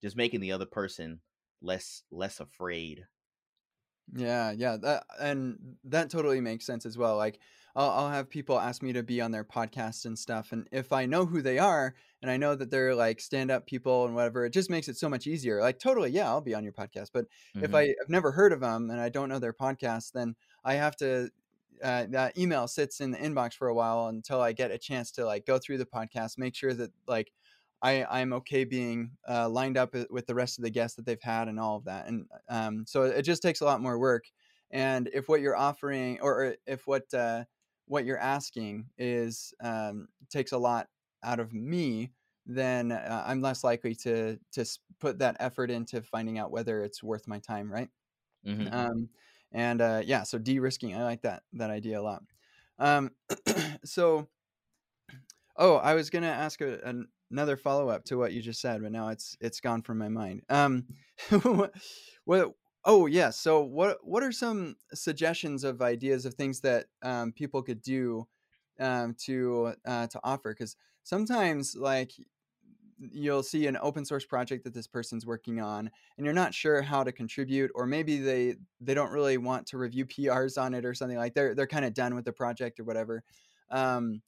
just 0.04 0.18
making 0.18 0.42
the 0.42 0.54
other 0.54 0.68
person 0.68 1.22
less 1.62 2.04
less 2.12 2.40
afraid. 2.42 3.08
Yeah, 4.14 4.52
yeah, 4.52 4.78
that 4.78 5.06
and 5.20 5.78
that 5.86 6.10
totally 6.12 6.40
makes 6.40 6.66
sense 6.66 6.86
as 6.86 6.98
well. 6.98 7.18
Like, 7.18 7.40
I'll, 7.76 7.90
I'll 7.92 8.10
have 8.10 8.30
people 8.30 8.60
ask 8.60 8.82
me 8.82 8.94
to 8.94 9.04
be 9.04 9.22
on 9.22 9.32
their 9.32 9.44
podcast 9.44 10.06
and 10.06 10.18
stuff, 10.18 10.52
and 10.52 10.68
if 10.72 10.92
I 10.94 11.06
know 11.06 11.26
who 11.26 11.42
they 11.42 11.60
are 11.60 11.96
and 12.22 12.32
I 12.32 12.38
know 12.38 12.56
that 12.56 12.72
they're 12.72 12.96
like 12.96 13.20
stand-up 13.20 13.68
people 13.68 14.06
and 14.06 14.16
whatever, 14.16 14.46
it 14.46 14.52
just 14.52 14.70
makes 14.70 14.88
it 14.88 14.98
so 14.98 15.10
much 15.10 15.28
easier. 15.28 15.62
Like, 15.62 15.80
totally, 15.80 16.12
yeah, 16.12 16.28
I'll 16.30 16.42
be 16.42 16.56
on 16.56 16.64
your 16.64 16.74
podcast. 16.74 17.10
But 17.14 17.28
if 17.60 17.74
hmm 17.74 17.76
I 17.76 17.88
have 18.00 18.10
never 18.10 18.32
heard 18.32 18.54
of 18.54 18.62
them 18.62 18.90
and 18.90 19.00
I 19.02 19.10
don't 19.10 19.30
know 19.30 19.40
their 19.40 19.54
podcast, 19.54 20.12
then 20.14 20.36
I 20.64 20.76
have 20.76 20.96
to. 20.98 21.30
Uh, 21.84 22.06
that 22.10 22.38
email 22.38 22.68
sits 22.70 23.02
in 23.02 23.12
the 23.12 23.18
inbox 23.18 23.54
for 23.54 23.68
a 23.68 23.76
while 23.76 24.08
until 24.08 24.40
I 24.40 24.54
get 24.54 24.72
a 24.72 24.78
chance 24.78 25.12
to 25.12 25.26
like 25.26 25.46
go 25.46 25.60
through 25.60 25.78
the 25.78 25.86
podcast, 25.86 26.38
make 26.38 26.56
sure 26.56 26.74
that 26.74 26.92
like 27.06 27.34
I 27.82 28.06
I'm 28.06 28.32
okay 28.34 28.64
being 28.64 29.18
uh, 29.28 29.50
lined 29.50 29.78
up 29.78 29.94
with 30.10 30.26
the 30.26 30.36
rest 30.36 30.58
of 30.58 30.64
the 30.64 30.70
guests 30.70 30.96
that 30.96 31.06
they've 31.06 31.22
had 31.22 31.50
and 31.50 31.60
all 31.60 31.76
of 31.76 31.84
that. 31.86 32.08
And 32.08 32.28
um, 32.48 32.86
so 32.88 33.04
it 33.04 33.24
just 33.24 33.42
takes 33.42 33.60
a 33.62 33.66
lot 33.66 33.82
more 33.82 34.00
work. 34.00 34.24
And 34.72 35.10
if 35.14 35.28
what 35.28 35.42
you're 35.42 35.56
offering, 35.56 36.20
or 36.22 36.46
or 36.46 36.56
if 36.66 36.88
what 36.88 37.14
uh, 37.14 37.44
what 37.86 38.06
you're 38.06 38.18
asking 38.20 38.90
is 38.98 39.54
um, 39.62 40.08
takes 40.30 40.52
a 40.52 40.58
lot 40.58 40.90
out 41.24 41.40
of 41.40 41.54
me, 41.54 42.14
then 42.46 42.92
uh, 42.92 43.24
I'm 43.26 43.42
less 43.42 43.64
likely 43.64 43.96
to 43.96 44.40
to 44.54 44.66
put 45.00 45.20
that 45.20 45.38
effort 45.40 45.72
into 45.72 46.02
finding 46.02 46.38
out 46.40 46.52
whether 46.52 46.84
it's 46.84 47.04
worth 47.04 47.28
my 47.28 47.40
time, 47.40 47.72
right? 47.72 47.90
hmm 48.44 48.72
Um, 48.72 49.10
and 49.52 49.82
uh, 49.82 50.02
yeah, 50.06 50.24
so 50.24 50.38
de-risking, 50.40 50.96
I 50.96 51.04
like 51.04 51.22
that 51.24 51.44
that 51.54 51.70
idea 51.72 52.00
a 52.00 52.04
lot. 52.04 52.24
Um, 52.80 53.12
so 53.86 54.30
Oh, 55.58 55.76
I 55.76 55.94
was 55.94 56.10
gonna 56.10 56.28
ask 56.28 56.62
a, 56.62 56.80
an, 56.82 57.08
another 57.32 57.58
follow 57.58 57.90
up 57.90 58.04
to 58.06 58.18
what 58.18 58.34
you 58.34 58.42
just 58.42 58.62
said, 58.62 58.82
but 58.82 58.92
now 58.92 59.10
it's 59.10 59.38
it's 59.40 59.60
gone 59.62 59.82
from 59.82 59.98
my 59.98 60.10
mind. 60.10 60.44
Um, 60.50 60.88
what? 61.44 61.74
Oh, 62.86 63.08
yeah. 63.08 63.32
So, 63.32 63.62
what 63.62 64.06
what 64.06 64.22
are 64.24 64.32
some 64.32 64.78
suggestions 64.94 65.64
of 65.64 65.82
ideas 65.82 66.26
of 66.26 66.36
things 66.36 66.62
that 66.62 66.88
um, 67.02 67.32
people 67.32 67.64
could 67.64 67.82
do 67.82 68.28
um, 68.80 69.16
to 69.26 69.74
uh, 69.86 70.08
to 70.08 70.20
offer? 70.24 70.54
Because 70.54 70.76
sometimes, 71.04 71.76
like, 71.76 72.12
you'll 73.00 73.44
see 73.44 73.68
an 73.68 73.78
open 73.82 74.06
source 74.06 74.26
project 74.26 74.64
that 74.66 74.74
this 74.74 74.88
person's 74.88 75.26
working 75.26 75.62
on, 75.62 75.92
and 76.18 76.26
you're 76.26 76.34
not 76.36 76.54
sure 76.54 76.82
how 76.84 77.04
to 77.04 77.12
contribute, 77.12 77.72
or 77.76 77.88
maybe 77.88 78.18
they 78.20 78.58
they 78.82 78.94
don't 78.94 79.12
really 79.12 79.38
want 79.38 79.68
to 79.68 79.78
review 79.80 80.06
PRs 80.06 80.58
on 80.62 80.74
it 80.76 80.86
or 80.86 80.94
something 80.94 81.18
like 81.18 81.34
they're 81.36 81.56
they're 81.56 81.68
kind 81.68 81.86
of 81.86 81.94
done 81.94 82.16
with 82.16 82.26
the 82.26 82.34
project 82.34 82.80
or 82.80 82.86
whatever. 82.86 83.24
Um, 83.70 84.22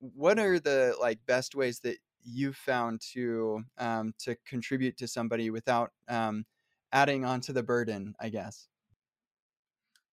what 0.00 0.38
are 0.38 0.58
the 0.58 0.96
like 1.00 1.24
best 1.26 1.54
ways 1.54 1.80
that 1.80 1.98
you've 2.22 2.56
found 2.56 3.00
to 3.00 3.64
um, 3.78 4.14
to 4.18 4.36
contribute 4.44 4.96
to 4.98 5.08
somebody 5.08 5.50
without 5.50 5.92
um, 6.08 6.44
adding 6.92 7.24
on 7.24 7.40
to 7.40 7.52
the 7.52 7.62
burden 7.62 8.14
i 8.20 8.28
guess 8.28 8.68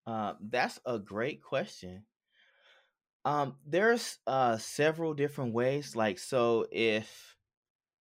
Uh, 0.08 0.34
that's 0.40 0.80
a 0.86 0.98
great 0.98 1.44
question. 1.44 2.08
Um, 3.26 3.58
there's 3.66 4.20
uh 4.28 4.58
several 4.58 5.14
different 5.14 5.54
ways. 5.54 5.96
Like, 5.96 6.20
so 6.20 6.66
if 6.72 7.36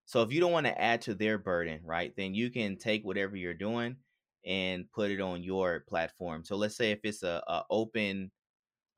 so, 0.07 0.23
if 0.23 0.33
you 0.33 0.41
don't 0.41 0.53
want 0.53 0.67
to 0.67 0.81
add 0.81 1.03
to 1.03 1.15
their 1.15 1.39
burden, 1.39 1.83
right, 1.85 2.15
then 2.17 2.35
you 2.35 2.51
can 2.51 2.79
take 2.79 3.05
whatever 3.05 3.37
you're 3.37 3.55
doing 3.55 3.99
and 4.47 4.91
put 4.93 5.11
it 5.11 5.21
on 5.21 5.43
your 5.43 5.81
platform. 5.83 6.45
So 6.45 6.57
let's 6.57 6.77
say 6.77 6.93
if 6.93 7.01
it's 7.05 7.23
a, 7.25 7.43
a 7.49 7.65
open, 7.71 8.33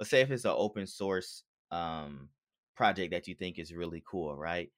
let's 0.01 0.11
say 0.11 0.23
if 0.23 0.31
it's 0.31 0.45
an 0.47 0.55
open 0.57 0.87
source 0.87 1.45
um 1.73 2.31
project 2.77 3.13
that 3.13 3.29
you 3.29 3.35
think 3.37 3.59
is 3.59 3.75
really 3.75 4.03
cool, 4.07 4.37
right? 4.37 4.73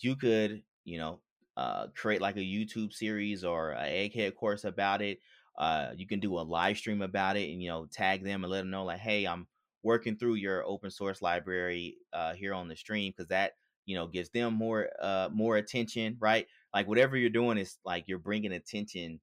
you 0.00 0.16
could, 0.16 0.62
you 0.84 0.98
know, 0.98 1.22
uh, 1.60 1.88
create 1.94 2.22
like 2.22 2.36
a 2.36 2.40
YouTube 2.40 2.92
series 2.92 3.44
or 3.44 3.72
a 3.72 3.84
egghead 4.08 4.34
course 4.34 4.64
about 4.64 5.02
it. 5.02 5.20
Uh, 5.58 5.90
you 5.96 6.06
can 6.06 6.20
do 6.20 6.38
a 6.38 6.40
live 6.40 6.78
stream 6.78 7.02
about 7.02 7.36
it 7.36 7.50
and 7.50 7.62
you 7.62 7.68
know 7.68 7.86
tag 7.86 8.24
them 8.24 8.44
and 8.44 8.50
let 8.50 8.58
them 8.60 8.70
know 8.70 8.84
like, 8.84 9.00
hey, 9.00 9.26
I'm 9.26 9.46
working 9.82 10.16
through 10.16 10.34
your 10.34 10.64
open 10.64 10.90
source 10.90 11.20
library 11.22 11.96
uh, 12.12 12.34
here 12.34 12.54
on 12.54 12.68
the 12.68 12.76
stream 12.76 13.12
because 13.12 13.28
that 13.28 13.52
you 13.84 13.96
know 13.96 14.06
gives 14.06 14.30
them 14.30 14.54
more 14.54 14.88
uh, 15.02 15.28
more 15.32 15.56
attention, 15.58 16.16
right? 16.20 16.46
Like 16.74 16.88
whatever 16.88 17.16
you're 17.16 17.30
doing 17.30 17.58
is 17.58 17.78
like 17.84 18.04
you're 18.06 18.18
bringing 18.18 18.52
attention 18.52 19.20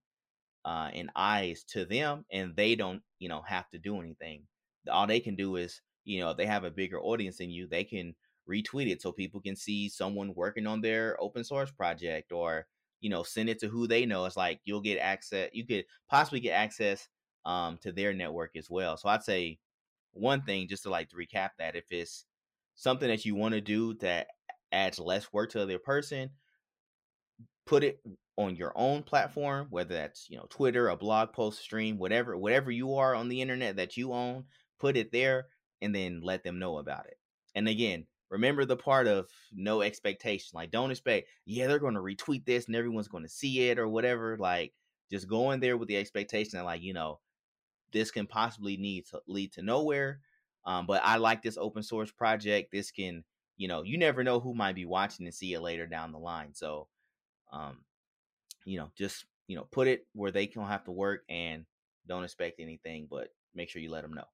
uh, 0.65 0.89
and 0.93 1.09
eyes 1.15 1.63
to 1.69 1.85
them, 1.85 2.25
and 2.31 2.55
they 2.55 2.75
don't, 2.75 3.01
you 3.19 3.29
know, 3.29 3.41
have 3.47 3.69
to 3.69 3.79
do 3.79 3.99
anything. 4.01 4.43
All 4.91 5.07
they 5.07 5.19
can 5.19 5.35
do 5.35 5.55
is, 5.55 5.81
you 6.05 6.19
know, 6.19 6.31
if 6.31 6.37
they 6.37 6.45
have 6.45 6.63
a 6.63 6.71
bigger 6.71 7.01
audience 7.01 7.37
than 7.37 7.49
you, 7.51 7.67
they 7.67 7.83
can 7.83 8.15
retweet 8.49 8.89
it 8.91 9.01
so 9.01 9.11
people 9.11 9.41
can 9.41 9.55
see 9.55 9.89
someone 9.89 10.33
working 10.35 10.67
on 10.67 10.81
their 10.81 11.17
open 11.21 11.43
source 11.43 11.71
project, 11.71 12.31
or 12.31 12.67
you 13.01 13.09
know, 13.09 13.23
send 13.23 13.49
it 13.49 13.59
to 13.59 13.67
who 13.67 13.87
they 13.87 14.05
know. 14.05 14.25
It's 14.25 14.37
like 14.37 14.59
you'll 14.65 14.81
get 14.81 14.97
access. 14.99 15.49
You 15.53 15.65
could 15.65 15.85
possibly 16.09 16.39
get 16.39 16.51
access 16.51 17.07
um, 17.45 17.77
to 17.79 17.91
their 17.91 18.13
network 18.13 18.55
as 18.55 18.69
well. 18.69 18.97
So 18.97 19.09
I'd 19.09 19.23
say 19.23 19.59
one 20.11 20.41
thing, 20.41 20.67
just 20.67 20.83
to 20.83 20.89
like 20.89 21.09
to 21.09 21.15
recap 21.15 21.51
that, 21.59 21.75
if 21.75 21.85
it's 21.91 22.25
something 22.75 23.07
that 23.07 23.25
you 23.25 23.35
want 23.35 23.53
to 23.53 23.61
do 23.61 23.93
that 23.95 24.27
adds 24.71 24.99
less 24.99 25.31
work 25.31 25.51
to 25.51 25.59
the 25.59 25.63
other 25.63 25.79
person, 25.79 26.29
put 27.65 27.83
it 27.83 27.99
on 28.37 28.55
your 28.55 28.71
own 28.75 29.03
platform, 29.03 29.67
whether 29.69 29.93
that's 29.93 30.29
you 30.29 30.37
know 30.37 30.45
Twitter, 30.49 30.89
a 30.89 30.95
blog 30.95 31.33
post, 31.33 31.59
stream, 31.59 31.97
whatever, 31.97 32.37
whatever 32.37 32.71
you 32.71 32.95
are 32.95 33.15
on 33.15 33.29
the 33.29 33.41
internet 33.41 33.75
that 33.75 33.97
you 33.97 34.13
own, 34.13 34.45
put 34.79 34.97
it 34.97 35.11
there, 35.11 35.47
and 35.81 35.93
then 35.93 36.21
let 36.21 36.43
them 36.43 36.59
know 36.59 36.77
about 36.77 37.07
it. 37.07 37.17
And 37.55 37.67
again, 37.67 38.05
remember 38.29 38.65
the 38.65 38.75
part 38.75 39.07
of 39.07 39.27
no 39.53 39.81
expectation. 39.81 40.51
Like, 40.53 40.71
don't 40.71 40.91
expect, 40.91 41.27
yeah, 41.45 41.67
they're 41.67 41.79
going 41.79 41.95
to 41.95 42.01
retweet 42.01 42.45
this 42.45 42.67
and 42.67 42.75
everyone's 42.75 43.07
going 43.07 43.23
to 43.23 43.29
see 43.29 43.69
it 43.69 43.79
or 43.79 43.87
whatever. 43.87 44.37
Like, 44.37 44.73
just 45.09 45.27
go 45.27 45.51
in 45.51 45.59
there 45.59 45.77
with 45.77 45.87
the 45.87 45.97
expectation 45.97 46.57
that, 46.57 46.65
like, 46.65 46.81
you 46.81 46.93
know, 46.93 47.19
this 47.91 48.11
can 48.11 48.27
possibly 48.27 48.77
need 48.77 49.05
to 49.07 49.21
lead 49.27 49.53
to 49.53 49.61
nowhere. 49.61 50.19
Um, 50.65 50.85
but 50.85 51.01
I 51.03 51.17
like 51.17 51.41
this 51.41 51.57
open 51.57 51.83
source 51.83 52.11
project. 52.11 52.71
This 52.71 52.91
can, 52.91 53.23
you 53.55 53.67
know, 53.67 53.83
you 53.83 53.97
never 53.97 54.23
know 54.23 54.39
who 54.39 54.53
might 54.53 54.75
be 54.75 54.85
watching 54.85 55.25
and 55.25 55.33
see 55.33 55.53
it 55.53 55.61
later 55.61 55.87
down 55.87 56.11
the 56.11 56.19
line. 56.19 56.53
So, 56.53 56.87
um, 57.51 57.79
you 58.65 58.77
know, 58.77 58.91
just 58.97 59.25
you 59.47 59.55
know, 59.55 59.67
put 59.71 59.87
it 59.87 60.05
where 60.13 60.31
they 60.31 60.47
don't 60.47 60.67
have 60.67 60.83
to 60.85 60.91
work 60.91 61.23
and 61.29 61.65
don't 62.05 62.23
expect 62.23 62.59
anything, 62.59 63.07
but 63.09 63.29
make 63.55 63.69
sure 63.69 63.81
you 63.81 63.89
let 63.89 64.03
them 64.03 64.13
know. 64.13 64.27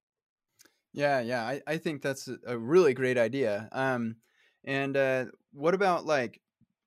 Yeah 0.94 1.20
yeah 1.20 1.44
i, 1.44 1.62
I 1.68 1.78
think 1.78 2.02
that's 2.02 2.28
a 2.28 2.38
a 2.48 2.58
really 2.58 2.94
great 2.94 3.18
idea 3.18 3.70
um, 3.72 4.16
and 4.66 4.96
uh, 4.96 5.26
what 5.52 5.74
about 5.74 6.06
like 6.06 6.40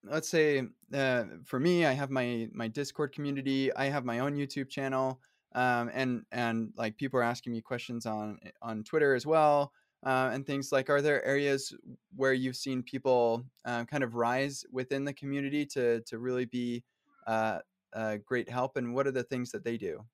let's 0.04 0.28
say 0.28 0.62
uh, 0.94 1.24
for 1.44 1.58
me 1.58 1.84
i 1.84 1.92
have 1.92 2.10
my 2.10 2.48
my 2.52 2.68
discord 2.68 3.12
community 3.12 3.72
i 3.74 3.86
have 3.86 4.04
my 4.04 4.20
own 4.20 4.36
youtube 4.36 4.68
channel 4.68 5.20
um, 5.54 5.90
and 5.94 6.24
and 6.32 6.72
like 6.76 6.96
people 6.96 7.18
are 7.18 7.24
asking 7.24 7.52
me 7.52 7.60
questions 7.60 8.06
on 8.06 8.38
on 8.62 8.84
twitter 8.84 9.14
as 9.14 9.26
well 9.26 9.72
uh, 10.04 10.30
and 10.32 10.46
things 10.46 10.70
like 10.70 10.88
are 10.88 11.02
there 11.02 11.24
areas 11.24 11.74
where 12.14 12.32
you've 12.32 12.56
seen 12.56 12.82
people 12.82 13.44
uh, 13.64 13.84
kind 13.84 14.04
of 14.04 14.14
rise 14.14 14.64
within 14.70 15.04
the 15.04 15.12
community 15.14 15.66
to 15.66 16.00
to 16.02 16.18
really 16.18 16.44
be 16.44 16.84
uh, 17.26 17.58
uh, 17.94 18.16
great 18.24 18.48
help 18.48 18.76
and 18.76 18.94
what 18.94 19.06
are 19.06 19.12
the 19.12 19.24
things 19.24 19.50
that 19.50 19.64
they 19.64 19.76
do 19.76 20.04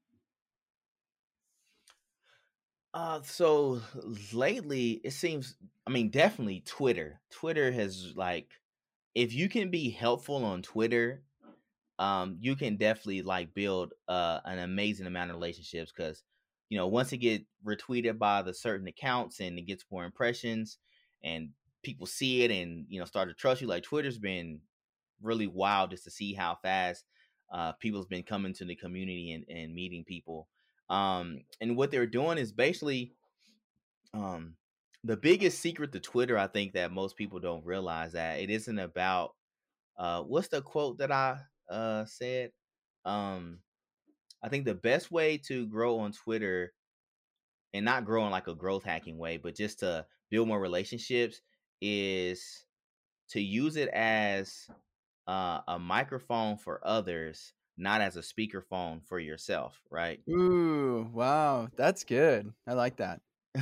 Uh, 2.95 3.23
so 3.23 3.81
lately 4.33 4.93
it 5.05 5.13
seems, 5.13 5.57
I 5.87 5.91
mean, 5.91 6.11
definitely 6.11 6.61
Twitter. 6.61 7.21
Twitter 7.31 7.73
has 7.73 8.15
like, 8.17 8.61
if 9.15 9.33
you 9.35 9.49
can 9.49 9.71
be 9.71 9.91
helpful 9.91 10.45
on 10.45 10.63
Twitter, 10.63 11.25
um, 11.99 12.39
you 12.41 12.57
can 12.57 12.77
definitely 12.77 13.23
like 13.23 13.55
build 13.55 13.95
uh 14.09 14.41
an 14.47 14.59
amazing 14.59 15.07
amount 15.07 15.31
of 15.31 15.37
relationships 15.37 15.93
because 15.93 16.25
you 16.71 16.79
know 16.79 16.89
once 16.89 17.13
it 17.13 17.19
get 17.19 17.47
retweeted 17.65 18.19
by 18.19 18.43
the 18.43 18.55
certain 18.55 18.89
accounts 18.89 19.41
and 19.41 19.59
it 19.59 19.63
gets 19.63 19.85
more 19.91 20.05
impressions 20.05 20.79
and 21.23 21.51
people 21.85 22.07
see 22.07 22.43
it 22.45 22.51
and 22.51 22.87
you 22.89 23.01
know 23.01 23.07
start 23.07 23.29
to 23.29 23.35
trust 23.35 23.63
you 23.63 23.69
like 23.69 23.85
twitter's 23.85 24.19
been 24.19 24.63
really 25.23 25.47
wild 25.47 25.91
just 25.91 26.05
to 26.05 26.11
see 26.11 26.35
how 26.35 26.55
fast 26.57 27.07
uh 27.53 27.73
people's 27.75 28.07
been 28.07 28.25
coming 28.25 28.55
to 28.55 28.65
the 28.65 28.77
community 28.77 29.33
and, 29.33 29.45
and 29.49 29.75
meeting 29.75 30.05
people 30.05 30.49
um 30.93 31.41
and 31.61 31.77
what 31.77 31.91
they're 31.91 32.07
doing 32.07 32.39
is 32.39 32.53
basically 32.53 33.15
um 34.15 34.55
the 35.05 35.17
biggest 35.17 35.59
secret 35.59 35.91
to 35.91 35.99
twitter 35.99 36.39
i 36.39 36.47
think 36.47 36.75
that 36.75 36.93
most 36.93 37.17
people 37.17 37.41
don't 37.41 37.65
realize 37.65 38.13
that 38.13 38.39
it 38.39 38.51
isn't 38.51 38.79
about 38.79 39.35
uh 39.99 40.23
what's 40.23 40.49
the 40.49 40.61
quote 40.61 40.99
that 40.99 41.11
i 41.11 41.39
uh 41.71 42.05
said? 42.05 42.53
Um 43.07 43.61
i 44.43 44.49
think 44.49 44.67
the 44.67 44.75
best 44.75 45.11
way 45.11 45.39
to 45.39 45.67
grow 45.67 45.99
on 45.99 46.13
twitter 46.13 46.75
and 47.73 47.85
not 47.85 48.05
grow 48.05 48.27
in 48.27 48.31
like 48.31 48.49
a 48.49 48.55
growth 48.55 48.85
hacking 48.85 49.17
way 49.17 49.39
but 49.39 49.57
just 49.57 49.79
to 49.79 50.05
build 50.31 50.47
more 50.47 50.61
relationships 50.61 51.41
is 51.81 52.67
to 53.31 53.41
use 53.41 53.77
it 53.77 53.89
as 53.89 54.69
uh, 55.27 55.61
a 55.69 55.79
microphone 55.79 56.57
for 56.59 56.81
others 56.87 57.55
not 57.77 58.01
as 58.01 58.17
a 58.17 58.21
speakerphone 58.21 59.05
for 59.07 59.19
yourself 59.19 59.81
right 59.91 60.21
ooh 60.31 61.09
wow 61.13 61.69
that's 61.77 62.05
good 62.05 62.53
i 62.67 62.73
like 62.73 62.97
that 62.97 63.21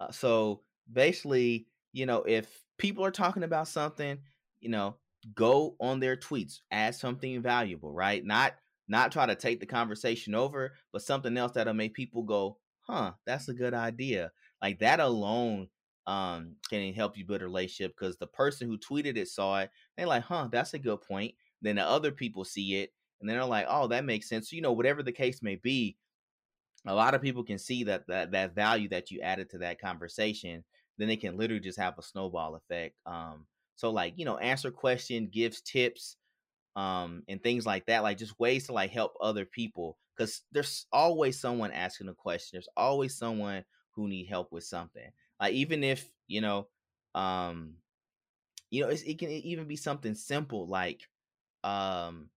Uh, 0.00 0.10
so 0.10 0.62
basically, 0.92 1.66
you 1.92 2.06
know, 2.06 2.22
if 2.22 2.64
people 2.78 3.04
are 3.04 3.10
talking 3.10 3.42
about 3.42 3.68
something, 3.68 4.18
you 4.60 4.68
know, 4.68 4.96
go 5.34 5.76
on 5.80 6.00
their 6.00 6.16
tweets, 6.16 6.60
add 6.70 6.94
something 6.94 7.40
valuable, 7.42 7.92
right? 7.92 8.24
Not 8.24 8.54
not 8.88 9.10
try 9.10 9.26
to 9.26 9.34
take 9.34 9.58
the 9.58 9.66
conversation 9.66 10.34
over, 10.34 10.74
but 10.92 11.02
something 11.02 11.36
else 11.36 11.52
that'll 11.52 11.74
make 11.74 11.94
people 11.94 12.22
go, 12.22 12.58
"Huh, 12.80 13.14
that's 13.24 13.48
a 13.48 13.54
good 13.54 13.74
idea." 13.74 14.32
Like 14.62 14.78
that 14.80 15.00
alone 15.00 15.68
um 16.06 16.56
can 16.70 16.94
help 16.94 17.16
you 17.16 17.24
build 17.24 17.42
a 17.42 17.44
relationship 17.44 17.96
because 17.98 18.16
the 18.18 18.28
person 18.28 18.68
who 18.68 18.78
tweeted 18.78 19.16
it 19.16 19.28
saw 19.28 19.60
it, 19.60 19.70
they're 19.96 20.06
like, 20.06 20.24
"Huh, 20.24 20.48
that's 20.52 20.74
a 20.74 20.78
good 20.78 21.00
point." 21.02 21.34
Then 21.62 21.76
the 21.76 21.84
other 21.84 22.12
people 22.12 22.44
see 22.44 22.76
it, 22.76 22.92
and 23.20 23.28
then 23.28 23.36
they're 23.36 23.46
like, 23.46 23.66
"Oh, 23.68 23.88
that 23.88 24.04
makes 24.04 24.28
sense." 24.28 24.50
So, 24.50 24.56
you 24.56 24.62
know, 24.62 24.72
whatever 24.72 25.02
the 25.02 25.12
case 25.12 25.42
may 25.42 25.56
be, 25.56 25.96
a 26.86 26.94
lot 26.94 27.14
of 27.14 27.22
people 27.22 27.44
can 27.44 27.58
see 27.58 27.84
that 27.84 28.06
that 28.08 28.30
that 28.32 28.54
value 28.54 28.88
that 28.90 29.10
you 29.10 29.20
added 29.20 29.50
to 29.50 29.58
that 29.58 29.80
conversation. 29.80 30.64
Then 30.98 31.08
they 31.08 31.16
can 31.16 31.36
literally 31.36 31.60
just 31.60 31.78
have 31.78 31.98
a 31.98 32.02
snowball 32.02 32.54
effect. 32.54 32.96
Um, 33.06 33.46
so 33.76 33.90
like 33.90 34.14
you 34.16 34.24
know, 34.24 34.38
answer 34.38 34.70
question, 34.70 35.28
gives 35.28 35.60
tips, 35.60 36.16
um, 36.76 37.24
and 37.28 37.42
things 37.42 37.66
like 37.66 37.86
that. 37.86 38.02
Like 38.02 38.18
just 38.18 38.38
ways 38.38 38.66
to 38.66 38.72
like 38.72 38.90
help 38.90 39.14
other 39.20 39.44
people 39.44 39.98
because 40.16 40.42
there's 40.52 40.86
always 40.92 41.38
someone 41.40 41.72
asking 41.72 42.08
a 42.08 42.14
question. 42.14 42.50
There's 42.56 42.68
always 42.76 43.16
someone 43.16 43.64
who 43.92 44.08
need 44.08 44.26
help 44.26 44.52
with 44.52 44.64
something. 44.64 45.10
Like 45.40 45.54
even 45.54 45.84
if 45.84 46.08
you 46.28 46.40
know, 46.40 46.68
um, 47.14 47.76
you 48.70 48.82
know, 48.82 48.88
it 48.90 49.18
can 49.18 49.30
even 49.30 49.66
be 49.66 49.76
something 49.76 50.14
simple 50.14 50.66
like, 50.66 51.08
um, 51.66 52.28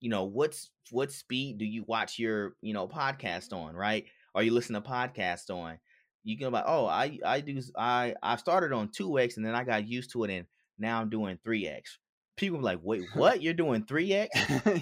you 0.00 0.10
know, 0.10 0.24
what's 0.24 0.70
what 0.90 1.12
speed 1.12 1.58
do 1.58 1.64
you 1.64 1.84
watch 1.86 2.18
your 2.18 2.54
you 2.62 2.72
know 2.72 2.88
podcast 2.88 3.52
on, 3.52 3.74
right? 3.74 4.06
Or 4.34 4.42
you 4.42 4.52
listen 4.52 4.74
to 4.74 4.80
podcast 4.80 5.50
on? 5.50 5.78
You 6.24 6.38
can 6.38 6.50
like, 6.50 6.64
oh, 6.66 6.86
I 6.86 7.18
I 7.24 7.40
do 7.40 7.60
I 7.76 8.14
I 8.22 8.36
started 8.36 8.72
on 8.72 8.88
two 8.88 9.18
X 9.18 9.36
and 9.36 9.44
then 9.44 9.54
I 9.54 9.64
got 9.64 9.86
used 9.86 10.12
to 10.12 10.24
it 10.24 10.30
and 10.30 10.46
now 10.78 11.00
I'm 11.00 11.10
doing 11.10 11.38
three 11.44 11.68
X. 11.68 11.98
People 12.36 12.60
like, 12.60 12.80
wait, 12.82 13.04
what? 13.14 13.42
You're 13.42 13.54
doing 13.54 13.84
three 13.84 14.12
X? 14.12 14.30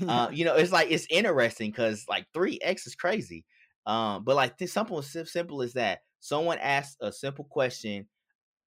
uh, 0.09 0.29
you 0.33 0.45
know, 0.45 0.55
it's 0.55 0.73
like 0.73 0.91
it's 0.91 1.07
interesting 1.11 1.71
because 1.71 2.05
like 2.09 2.27
three 2.33 2.59
X 2.63 2.87
is 2.87 2.95
crazy. 2.95 3.45
Um, 3.85 4.23
but 4.25 4.37
like 4.37 4.59
this 4.59 4.73
simple 4.73 5.03
simple 5.03 5.63
as 5.63 5.73
that. 5.73 6.01
Someone 6.21 6.59
asked 6.59 6.99
a 7.01 7.11
simple 7.11 7.45
question, 7.51 8.07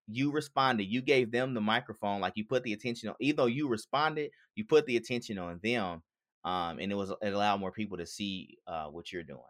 you 0.08 0.30
responded, 0.30 0.84
you 0.84 1.02
gave 1.02 1.30
them 1.30 1.54
the 1.54 1.60
microphone, 1.60 2.20
like 2.20 2.34
you 2.36 2.44
put 2.44 2.62
the 2.62 2.72
attention 2.72 3.08
on. 3.08 3.14
Even 3.20 3.36
though 3.36 3.46
you 3.46 3.68
responded, 3.68 4.30
you 4.54 4.64
put 4.64 4.86
the 4.86 4.96
attention 4.96 5.38
on 5.38 5.60
them, 5.62 6.02
um, 6.44 6.78
and 6.78 6.92
it 6.92 6.94
was 6.94 7.10
it 7.22 7.32
allowed 7.32 7.60
more 7.60 7.72
people 7.72 7.96
to 7.96 8.06
see 8.06 8.58
uh, 8.66 8.86
what 8.86 9.12
you're 9.12 9.22
doing. 9.22 9.40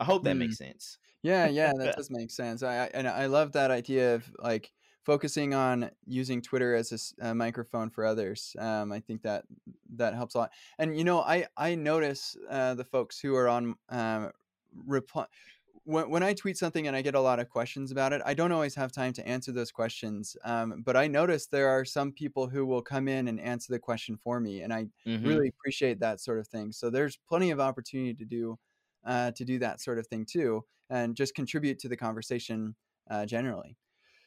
I 0.00 0.04
hope 0.04 0.24
that 0.24 0.36
mm. 0.36 0.40
makes 0.40 0.58
sense. 0.58 0.98
Yeah, 1.22 1.46
yeah, 1.48 1.72
that 1.76 1.96
does 1.96 2.10
make 2.10 2.30
sense. 2.30 2.62
I, 2.62 2.84
I 2.84 2.90
and 2.94 3.06
I 3.06 3.26
love 3.26 3.52
that 3.52 3.70
idea 3.70 4.14
of 4.14 4.30
like 4.38 4.72
focusing 5.04 5.52
on 5.52 5.90
using 6.06 6.40
Twitter 6.40 6.74
as 6.74 7.14
a, 7.20 7.30
a 7.30 7.34
microphone 7.34 7.90
for 7.90 8.04
others. 8.04 8.54
Um, 8.58 8.92
I 8.92 9.00
think 9.00 9.22
that 9.22 9.44
that 9.96 10.14
helps 10.14 10.34
a 10.34 10.38
lot. 10.38 10.52
And 10.78 10.96
you 10.96 11.04
know, 11.04 11.20
I 11.20 11.46
I 11.56 11.74
notice 11.74 12.36
uh, 12.50 12.74
the 12.74 12.84
folks 12.84 13.20
who 13.20 13.34
are 13.34 13.48
on 13.48 13.74
um, 13.90 14.30
reply 14.86 15.26
when, 15.84 16.10
when 16.10 16.22
I 16.22 16.32
tweet 16.32 16.56
something 16.56 16.86
and 16.86 16.96
I 16.96 17.02
get 17.02 17.14
a 17.14 17.20
lot 17.20 17.40
of 17.40 17.48
questions 17.48 17.90
about 17.90 18.12
it, 18.12 18.22
I 18.24 18.34
don't 18.34 18.52
always 18.52 18.74
have 18.74 18.92
time 18.92 19.12
to 19.14 19.26
answer 19.26 19.52
those 19.52 19.72
questions. 19.72 20.36
Um, 20.44 20.82
but 20.84 20.96
I 20.96 21.06
notice 21.06 21.46
there 21.46 21.68
are 21.68 21.84
some 21.84 22.12
people 22.12 22.48
who 22.48 22.64
will 22.64 22.82
come 22.82 23.08
in 23.08 23.28
and 23.28 23.40
answer 23.40 23.72
the 23.72 23.78
question 23.78 24.16
for 24.16 24.40
me, 24.40 24.62
and 24.62 24.72
I 24.72 24.86
mm-hmm. 25.06 25.26
really 25.26 25.48
appreciate 25.48 26.00
that 26.00 26.20
sort 26.20 26.38
of 26.38 26.46
thing. 26.46 26.72
So 26.72 26.90
there's 26.90 27.18
plenty 27.28 27.50
of 27.50 27.60
opportunity 27.60 28.14
to 28.14 28.24
do 28.24 28.58
uh, 29.04 29.32
to 29.32 29.44
do 29.44 29.58
that 29.58 29.80
sort 29.80 29.98
of 29.98 30.06
thing 30.06 30.24
too, 30.24 30.64
and 30.88 31.16
just 31.16 31.34
contribute 31.34 31.78
to 31.80 31.88
the 31.88 31.96
conversation 31.96 32.76
uh, 33.10 33.26
generally. 33.26 33.76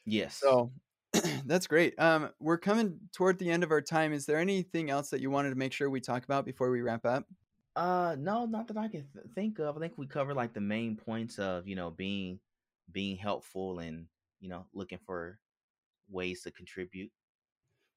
Yes. 0.05 0.35
So 0.35 0.71
that's 1.45 1.67
great. 1.67 1.97
Um, 1.97 2.29
we're 2.39 2.57
coming 2.57 2.99
toward 3.13 3.39
the 3.39 3.49
end 3.49 3.63
of 3.63 3.71
our 3.71 3.81
time. 3.81 4.11
Is 4.11 4.25
there 4.25 4.39
anything 4.39 4.89
else 4.89 5.09
that 5.09 5.21
you 5.21 5.29
wanted 5.29 5.51
to 5.51 5.55
make 5.55 5.71
sure 5.71 5.89
we 5.89 6.01
talk 6.01 6.25
about 6.25 6.45
before 6.45 6.69
we 6.69 6.81
wrap 6.81 7.05
up? 7.05 7.25
Uh, 7.75 8.15
no, 8.17 8.45
not 8.45 8.67
that 8.67 8.77
I 8.77 8.87
can 8.87 9.07
th- 9.11 9.25
think 9.33 9.59
of. 9.59 9.75
I 9.75 9.79
think 9.79 9.97
we 9.97 10.07
covered 10.07 10.35
like 10.35 10.53
the 10.53 10.61
main 10.61 10.95
points 10.95 11.39
of 11.39 11.67
you 11.67 11.75
know 11.75 11.91
being 11.91 12.39
being 12.91 13.17
helpful 13.17 13.79
and 13.79 14.07
you 14.39 14.47
know 14.49 14.67
looking 14.73 14.99
for 14.99 15.39
ways 16.09 16.43
to 16.43 16.51
contribute. 16.51 17.11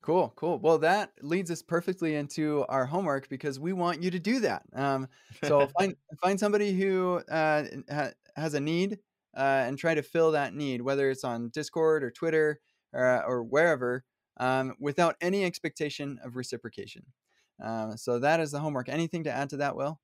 Cool, 0.02 0.32
cool. 0.36 0.58
Well, 0.60 0.78
that 0.78 1.12
leads 1.22 1.50
us 1.50 1.60
perfectly 1.62 2.14
into 2.14 2.64
our 2.68 2.86
homework 2.86 3.28
because 3.28 3.58
we 3.58 3.72
want 3.72 4.02
you 4.02 4.10
to 4.12 4.18
do 4.20 4.40
that. 4.40 4.64
Um, 4.72 5.08
so 5.42 5.66
find 5.78 5.96
find 6.22 6.38
somebody 6.38 6.72
who 6.78 7.16
uh, 7.28 7.64
ha- 7.90 8.12
has 8.36 8.54
a 8.54 8.60
need 8.60 9.00
uh, 9.36 9.64
and 9.66 9.76
try 9.76 9.94
to 9.94 10.02
fill 10.02 10.32
that 10.32 10.54
need, 10.54 10.82
whether 10.82 11.10
it's 11.10 11.24
on 11.24 11.48
Discord 11.50 12.04
or 12.04 12.10
Twitter 12.12 12.60
or, 12.92 13.04
uh, 13.06 13.22
or 13.26 13.42
wherever, 13.42 14.04
um, 14.38 14.74
without 14.78 15.16
any 15.20 15.44
expectation 15.44 16.18
of 16.22 16.36
reciprocation. 16.36 17.06
Um, 17.62 17.96
so 17.96 18.18
that 18.20 18.40
is 18.40 18.52
the 18.52 18.60
homework. 18.60 18.88
Anything 18.88 19.24
to 19.24 19.32
add 19.32 19.50
to 19.50 19.58
that, 19.58 19.76
Will? 19.76 19.98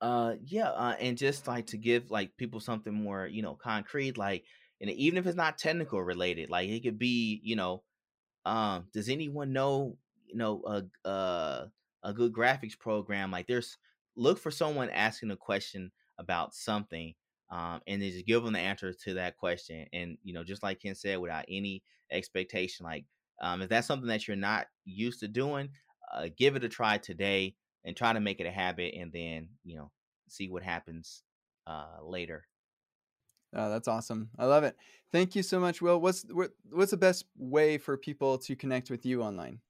Uh, 0.00 0.34
yeah, 0.44 0.70
uh, 0.70 0.96
and 0.98 1.18
just 1.18 1.46
like 1.46 1.66
to 1.66 1.76
give 1.76 2.10
like 2.10 2.36
people 2.38 2.60
something 2.60 2.94
more, 2.94 3.26
you 3.26 3.42
know, 3.42 3.54
concrete, 3.54 4.16
like, 4.16 4.44
and 4.80 4.90
even 4.90 5.18
if 5.18 5.26
it's 5.26 5.36
not 5.36 5.58
technical 5.58 6.02
related, 6.02 6.48
like 6.48 6.68
it 6.70 6.82
could 6.82 6.98
be, 6.98 7.40
you 7.44 7.54
know, 7.54 7.82
um, 8.46 8.86
does 8.94 9.08
anyone 9.10 9.52
know, 9.52 9.98
you 10.26 10.36
know, 10.36 10.62
a 11.04 11.08
uh, 11.08 11.66
a 12.02 12.14
good 12.14 12.32
graphics 12.32 12.78
program? 12.78 13.30
Like, 13.30 13.46
there's 13.46 13.76
look 14.16 14.38
for 14.38 14.50
someone 14.50 14.88
asking 14.90 15.30
a 15.32 15.36
question 15.36 15.92
about 16.18 16.54
something, 16.54 17.14
um, 17.50 17.82
and 17.86 18.00
then 18.00 18.10
just 18.10 18.26
give 18.26 18.42
them 18.42 18.54
the 18.54 18.60
answer 18.60 18.94
to 18.94 19.14
that 19.14 19.36
question, 19.36 19.86
and 19.92 20.16
you 20.22 20.32
know, 20.32 20.44
just 20.44 20.62
like 20.62 20.80
Ken 20.80 20.94
said, 20.94 21.18
without 21.18 21.44
any 21.48 21.82
expectation, 22.10 22.86
like 22.86 23.04
um, 23.40 23.62
if 23.62 23.68
that's 23.68 23.86
something 23.86 24.08
that 24.08 24.28
you're 24.28 24.36
not 24.36 24.66
used 24.84 25.20
to 25.20 25.28
doing, 25.28 25.70
uh, 26.12 26.28
give 26.36 26.56
it 26.56 26.64
a 26.64 26.68
try 26.68 26.98
today 26.98 27.54
and 27.84 27.96
try 27.96 28.12
to 28.12 28.20
make 28.20 28.40
it 28.40 28.46
a 28.46 28.50
habit, 28.50 28.94
and 28.94 29.12
then 29.12 29.48
you 29.64 29.76
know 29.76 29.90
see 30.28 30.48
what 30.48 30.62
happens 30.62 31.22
uh, 31.66 31.98
later. 32.02 32.46
Oh, 33.54 33.70
that's 33.70 33.88
awesome! 33.88 34.30
I 34.38 34.44
love 34.44 34.64
it. 34.64 34.76
Thank 35.12 35.34
you 35.34 35.42
so 35.42 35.58
much, 35.58 35.82
Will. 35.82 36.00
What's 36.00 36.24
what's 36.70 36.90
the 36.90 36.96
best 36.96 37.24
way 37.36 37.78
for 37.78 37.96
people 37.96 38.38
to 38.38 38.56
connect 38.56 38.90
with 38.90 39.04
you 39.06 39.22
online? 39.22 39.60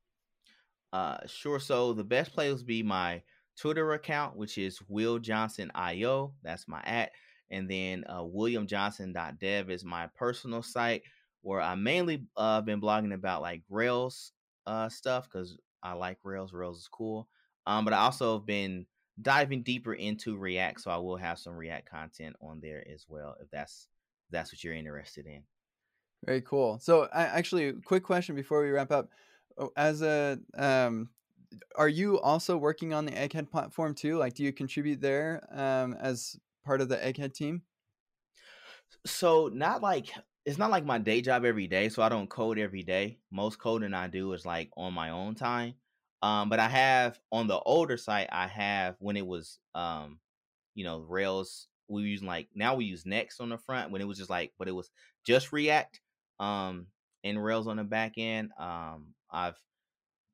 Uh, 0.93 1.19
sure. 1.27 1.61
So 1.61 1.93
the 1.93 2.05
best 2.05 2.33
place 2.33 2.53
would 2.53 2.67
be 2.67 2.83
my 2.83 3.23
Twitter 3.57 3.93
account, 3.93 4.37
which 4.37 4.59
is 4.59 4.81
Will 4.89 5.19
Johnson 5.19 5.71
IO. 5.75 6.35
That's 6.43 6.67
my 6.67 6.83
at, 6.85 7.13
and 7.51 7.71
then 7.71 8.05
uh, 8.09 8.23
WilliamJohnson.dev 8.23 9.71
is 9.71 9.85
my 9.85 10.09
personal 10.17 10.63
site 10.63 11.03
where 11.43 11.61
I 11.61 11.75
mainly 11.75 12.27
uh 12.37 12.61
been 12.61 12.81
blogging 12.81 13.15
about 13.15 13.43
like 13.43 13.63
Rails 13.69 14.33
uh 14.67 14.89
stuff 14.89 15.29
because 15.31 15.57
I 15.83 15.93
like 15.95 16.19
Rails. 16.23 16.53
Rails 16.53 16.79
is 16.79 16.89
cool. 16.89 17.29
Um, 17.67 17.85
but 17.85 17.95
I 17.95 17.99
also 17.99 18.39
have 18.39 18.47
been 18.47 18.87
diving 19.21 19.63
deeper 19.63 19.95
into 19.95 20.37
React, 20.37 20.81
so 20.81 20.91
I 20.91 20.97
will 20.97 21.17
have 21.17 21.39
some 21.39 21.55
React 21.55 21.89
content 21.91 22.37
on 22.41 22.61
there 22.61 22.85
as 22.93 23.07
well 23.09 23.37
if 23.41 23.51
that's 23.51 23.89
if 24.29 24.33
that's 24.33 24.53
what 24.53 24.63
you're 24.65 24.75
interested 24.75 25.27
in. 25.27 25.43
Very 26.25 26.43
cool. 26.43 26.79
So, 26.81 27.09
I, 27.13 27.25
actually, 27.25 27.73
quick 27.73 28.03
question 28.03 28.35
before 28.35 28.63
we 28.63 28.71
wrap 28.71 28.93
up: 28.93 29.09
oh, 29.59 29.71
as 29.77 30.03
a 30.03 30.39
um, 30.57 31.09
are 31.77 31.89
you 31.89 32.21
also 32.21 32.57
working 32.57 32.93
on 32.93 33.07
the 33.07 33.13
Egghead 33.13 33.51
platform 33.51 33.95
too? 33.95 34.17
Like, 34.17 34.35
do 34.35 34.43
you 34.43 34.53
contribute 34.53 35.01
there 35.01 35.47
um, 35.53 35.95
as 36.01 36.37
part 36.65 36.81
of 36.81 36.89
the 36.89 36.97
Egghead 36.97 37.33
team? 37.33 37.63
So, 39.07 39.49
not 39.53 39.83
like 39.83 40.13
it's 40.45 40.59
not 40.59 40.71
like 40.71 40.85
my 40.85 40.99
day 40.99 41.21
job 41.21 41.45
every 41.45 41.67
day, 41.67 41.89
so 41.89 42.03
I 42.03 42.09
don't 42.09 42.29
code 42.31 42.59
every 42.59 42.83
day. 42.83 43.19
Most 43.31 43.59
coding 43.59 43.95
I 43.95 44.09
do 44.09 44.33
is 44.33 44.47
like 44.47 44.71
on 44.77 44.95
my 44.95 45.11
own 45.11 45.35
time. 45.35 45.75
Um, 46.23 46.49
but 46.49 46.59
I 46.61 46.69
have 46.69 47.19
on 47.33 47.47
the 47.47 47.59
older 47.61 47.97
site, 47.97 48.29
I 48.33 48.47
have 48.47 48.97
when 48.99 49.17
it 49.17 49.27
was 49.27 49.59
um, 49.75 50.19
you 50.75 50.85
know, 50.85 51.01
Rails, 51.01 51.69
we 51.89 52.03
were 52.03 52.07
using 52.09 52.29
like 52.29 52.49
now 52.55 52.75
we 52.77 52.85
use 52.87 53.07
Next 53.07 53.41
on 53.41 53.51
the 53.51 53.59
front 53.59 53.91
when 53.91 54.01
it 54.01 54.07
was 54.09 54.19
just 54.19 54.31
like, 54.31 54.53
but 54.59 54.69
it 54.69 54.73
was 54.73 54.91
just 55.27 55.53
React, 55.53 56.01
um, 56.39 56.87
and 57.25 57.43
Rails 57.43 57.67
on 57.67 57.77
the 57.77 57.85
back 57.85 58.15
end. 58.17 58.51
Um, 58.59 59.15
I've 59.31 59.59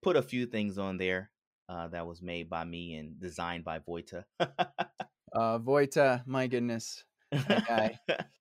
put 0.03 0.17
a 0.17 0.23
few 0.23 0.47
things 0.47 0.79
on 0.79 0.99
there 0.99 1.31
uh, 1.69 1.89
that 1.89 2.07
was 2.07 2.23
made 2.23 2.49
by 2.49 2.65
me 2.65 2.95
and 2.95 3.21
designed 3.21 3.65
by 3.65 3.81
Vojta. 3.81 4.25
uh, 4.41 5.59
Vojta, 5.59 6.23
my 6.27 6.47
goodness, 6.47 7.05
that 7.49 7.65
guy. 7.67 7.99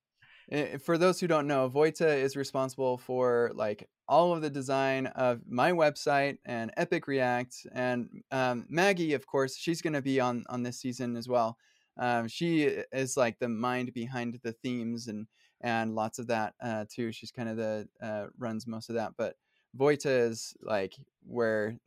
for 0.84 0.98
those 0.98 1.20
who 1.20 1.28
don't 1.28 1.48
know, 1.48 1.70
Vojta 1.70 2.18
is 2.18 2.36
responsible 2.36 2.98
for 2.98 3.52
like 3.56 3.88
all 4.08 4.34
of 4.34 4.42
the 4.42 4.50
design 4.50 5.08
of 5.08 5.42
my 5.48 5.72
website 5.72 6.38
and 6.46 6.72
Epic 6.78 7.08
React. 7.08 7.68
And 7.74 8.10
um, 8.32 8.66
Maggie, 8.70 9.14
of 9.14 9.26
course, 9.26 9.58
she's 9.58 9.82
going 9.82 9.94
to 9.94 10.02
be 10.02 10.20
on 10.20 10.44
on 10.50 10.64
this 10.64 10.80
season 10.80 11.16
as 11.16 11.28
well. 11.28 11.58
Um, 11.98 12.28
she 12.28 12.64
is 12.64 13.18
like 13.18 13.40
the 13.40 13.50
mind 13.50 13.94
behind 13.94 14.40
the 14.44 14.52
themes 14.52 15.08
and 15.08 15.28
and 15.62 15.96
lots 15.96 16.20
of 16.20 16.28
that 16.28 16.54
uh, 16.62 16.86
too. 16.94 17.12
She's 17.12 17.32
kind 17.32 17.50
of 17.50 17.58
the 17.58 17.88
uh, 18.02 18.26
runs 18.38 18.68
most 18.68 18.90
of 18.90 18.96
that, 18.96 19.14
but 19.18 19.36
Vojta 19.78 20.30
is 20.30 20.54
like 20.62 20.96
where 21.26 21.78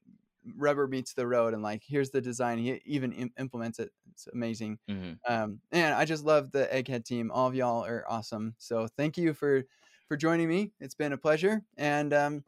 rubber 0.57 0.87
meets 0.87 1.15
the 1.15 1.27
road 1.27 1.55
and 1.55 1.63
like 1.63 1.83
here's 1.87 2.11
the 2.11 2.21
design 2.21 2.59
he 2.59 2.81
even 2.85 3.13
Im- 3.13 3.33
implements 3.39 3.79
it 3.79 3.91
it's 4.13 4.29
amazing 4.33 4.79
mm-hmm. 4.91 5.13
um 5.33 5.61
and 5.73 5.95
i 5.95 6.05
just 6.05 6.25
love 6.25 6.51
the 6.53 6.69
egghead 6.73 7.05
team 7.05 7.31
all 7.33 7.47
of 7.47 7.55
y'all 7.55 7.85
are 7.85 8.05
awesome 8.09 8.55
so 8.59 8.89
thank 8.97 9.19
you 9.19 9.35
for 9.35 9.65
for 10.07 10.17
joining 10.17 10.49
me 10.49 10.73
it's 10.81 10.95
been 10.95 11.13
a 11.13 11.19
pleasure 11.19 11.63
and 11.77 12.15
um 12.15 12.45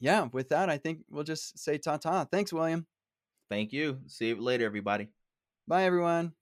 yeah, 0.00 0.28
with 0.32 0.50
that, 0.50 0.68
I 0.68 0.78
think 0.78 1.00
we'll 1.10 1.24
just 1.24 1.58
say 1.58 1.78
ta 1.78 1.96
ta. 1.96 2.24
Thanks, 2.24 2.52
William. 2.52 2.86
Thank 3.50 3.72
you. 3.72 4.00
See 4.06 4.28
you 4.28 4.40
later, 4.40 4.64
everybody. 4.64 5.08
Bye, 5.66 5.84
everyone. 5.84 6.32